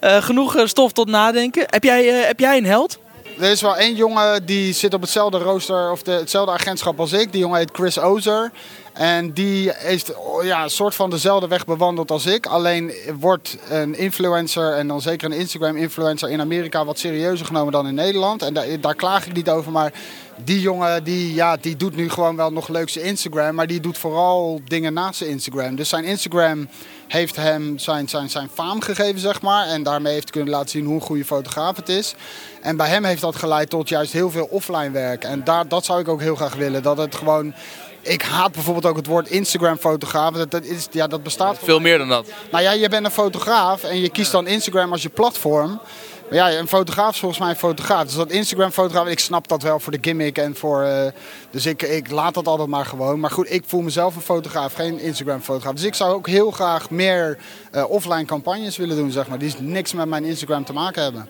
Uh, 0.00 0.22
genoeg 0.22 0.56
stof 0.64 0.92
tot 0.92 1.08
nadenken. 1.08 1.64
Heb 1.66 1.84
jij, 1.84 2.20
uh, 2.20 2.26
heb 2.26 2.40
jij 2.40 2.56
een 2.56 2.66
held? 2.66 2.98
Er 3.38 3.50
is 3.50 3.60
wel 3.60 3.76
één 3.76 3.94
jongen 3.94 4.46
die 4.46 4.72
zit 4.72 4.94
op 4.94 5.00
hetzelfde 5.00 5.38
rooster 5.38 5.90
of 5.90 6.02
de, 6.02 6.10
hetzelfde 6.10 6.52
agentschap 6.52 7.00
als 7.00 7.12
ik. 7.12 7.32
Die 7.32 7.40
jongen 7.40 7.58
heet 7.58 7.70
Chris 7.72 7.98
Ozer. 7.98 8.50
En 8.92 9.32
die 9.32 9.70
heeft 9.74 10.12
ja, 10.42 10.62
een 10.62 10.70
soort 10.70 10.94
van 10.94 11.10
dezelfde 11.10 11.48
weg 11.48 11.64
bewandeld 11.64 12.10
als 12.10 12.26
ik. 12.26 12.46
Alleen 12.46 12.92
wordt 13.18 13.56
een 13.68 13.94
influencer 13.98 14.72
en 14.72 14.88
dan 14.88 15.00
zeker 15.00 15.30
een 15.30 15.38
Instagram-influencer 15.38 16.30
in 16.30 16.40
Amerika 16.40 16.84
wat 16.84 16.98
serieuzer 16.98 17.46
genomen 17.46 17.72
dan 17.72 17.86
in 17.86 17.94
Nederland. 17.94 18.42
En 18.42 18.54
daar, 18.54 18.80
daar 18.80 18.94
klaag 18.94 19.26
ik 19.26 19.32
niet 19.32 19.50
over, 19.50 19.72
maar 19.72 19.92
die 20.44 20.60
jongen 20.60 21.04
die, 21.04 21.34
ja, 21.34 21.56
die 21.56 21.76
doet 21.76 21.96
nu 21.96 22.10
gewoon 22.10 22.36
wel 22.36 22.52
nog 22.52 22.68
leukste 22.68 23.02
Instagram. 23.02 23.54
Maar 23.54 23.66
die 23.66 23.80
doet 23.80 23.98
vooral 23.98 24.60
dingen 24.64 24.92
naast 24.92 25.18
zijn 25.18 25.30
Instagram. 25.30 25.76
Dus 25.76 25.88
zijn 25.88 26.04
Instagram 26.04 26.68
heeft 27.08 27.36
hem 27.36 27.78
zijn, 27.78 28.08
zijn, 28.08 28.30
zijn 28.30 28.48
faam 28.54 28.80
gegeven, 28.80 29.20
zeg 29.20 29.42
maar. 29.42 29.66
En 29.66 29.82
daarmee 29.82 30.12
heeft 30.12 30.30
kunnen 30.30 30.50
laten 30.50 30.70
zien 30.70 30.84
hoe 30.84 30.94
een 30.94 31.00
goede 31.00 31.24
fotograaf 31.24 31.76
het 31.76 31.88
is. 31.88 32.14
En 32.60 32.76
bij 32.76 32.88
hem 32.88 33.04
heeft 33.04 33.20
dat 33.20 33.36
geleid 33.36 33.70
tot 33.70 33.88
juist 33.88 34.12
heel 34.12 34.30
veel 34.30 34.46
offline 34.50 34.90
werk. 34.90 35.24
En 35.24 35.44
daar, 35.44 35.68
dat 35.68 35.84
zou 35.84 36.00
ik 36.00 36.08
ook 36.08 36.20
heel 36.20 36.36
graag 36.36 36.54
willen. 36.54 36.82
Dat 36.82 36.98
het 36.98 37.14
gewoon 37.14 37.54
ik 38.02 38.22
haat 38.22 38.52
bijvoorbeeld 38.52 38.86
ook 38.86 38.96
het 38.96 39.06
woord 39.06 39.28
Instagram-fotograaf. 39.28 40.34
Dat, 40.34 40.50
dat, 40.50 40.64
is, 40.64 40.86
ja, 40.90 41.06
dat 41.06 41.22
bestaat. 41.22 41.58
Veel 41.62 41.80
meer 41.80 41.98
dan 41.98 42.08
dat. 42.08 42.26
Nou 42.50 42.64
ja, 42.64 42.72
je 42.72 42.88
bent 42.88 43.04
een 43.04 43.10
fotograaf 43.10 43.84
en 43.84 44.00
je 44.00 44.10
kiest 44.10 44.32
dan 44.32 44.46
Instagram 44.46 44.92
als 44.92 45.02
je 45.02 45.08
platform. 45.08 45.80
Maar 46.28 46.50
ja, 46.50 46.58
een 46.58 46.68
fotograaf 46.68 47.12
is 47.12 47.18
volgens 47.18 47.40
mij 47.40 47.50
een 47.50 47.56
fotograaf. 47.56 48.04
Dus 48.04 48.14
dat 48.14 48.30
Instagram-fotograaf, 48.30 49.06
ik 49.06 49.18
snap 49.18 49.48
dat 49.48 49.62
wel 49.62 49.80
voor 49.80 49.92
de 49.92 49.98
gimmick 50.00 50.38
en 50.38 50.56
voor. 50.56 50.82
Uh, 50.84 51.06
dus 51.50 51.66
ik, 51.66 51.82
ik 51.82 52.10
laat 52.10 52.34
dat 52.34 52.46
altijd 52.46 52.68
maar 52.68 52.86
gewoon. 52.86 53.20
Maar 53.20 53.30
goed, 53.30 53.52
ik 53.52 53.62
voel 53.66 53.80
mezelf 53.80 54.16
een 54.16 54.22
fotograaf, 54.22 54.74
geen 54.74 55.00
Instagram-fotograaf. 55.00 55.74
Dus 55.74 55.84
ik 55.84 55.94
zou 55.94 56.14
ook 56.14 56.26
heel 56.26 56.50
graag 56.50 56.90
meer 56.90 57.38
uh, 57.74 57.90
offline 57.90 58.24
campagnes 58.24 58.76
willen 58.76 58.96
doen, 58.96 59.10
zeg 59.10 59.28
maar. 59.28 59.38
Die 59.38 59.54
niks 59.58 59.92
met 59.92 60.08
mijn 60.08 60.24
Instagram 60.24 60.64
te 60.64 60.72
maken 60.72 61.02
hebben. 61.02 61.28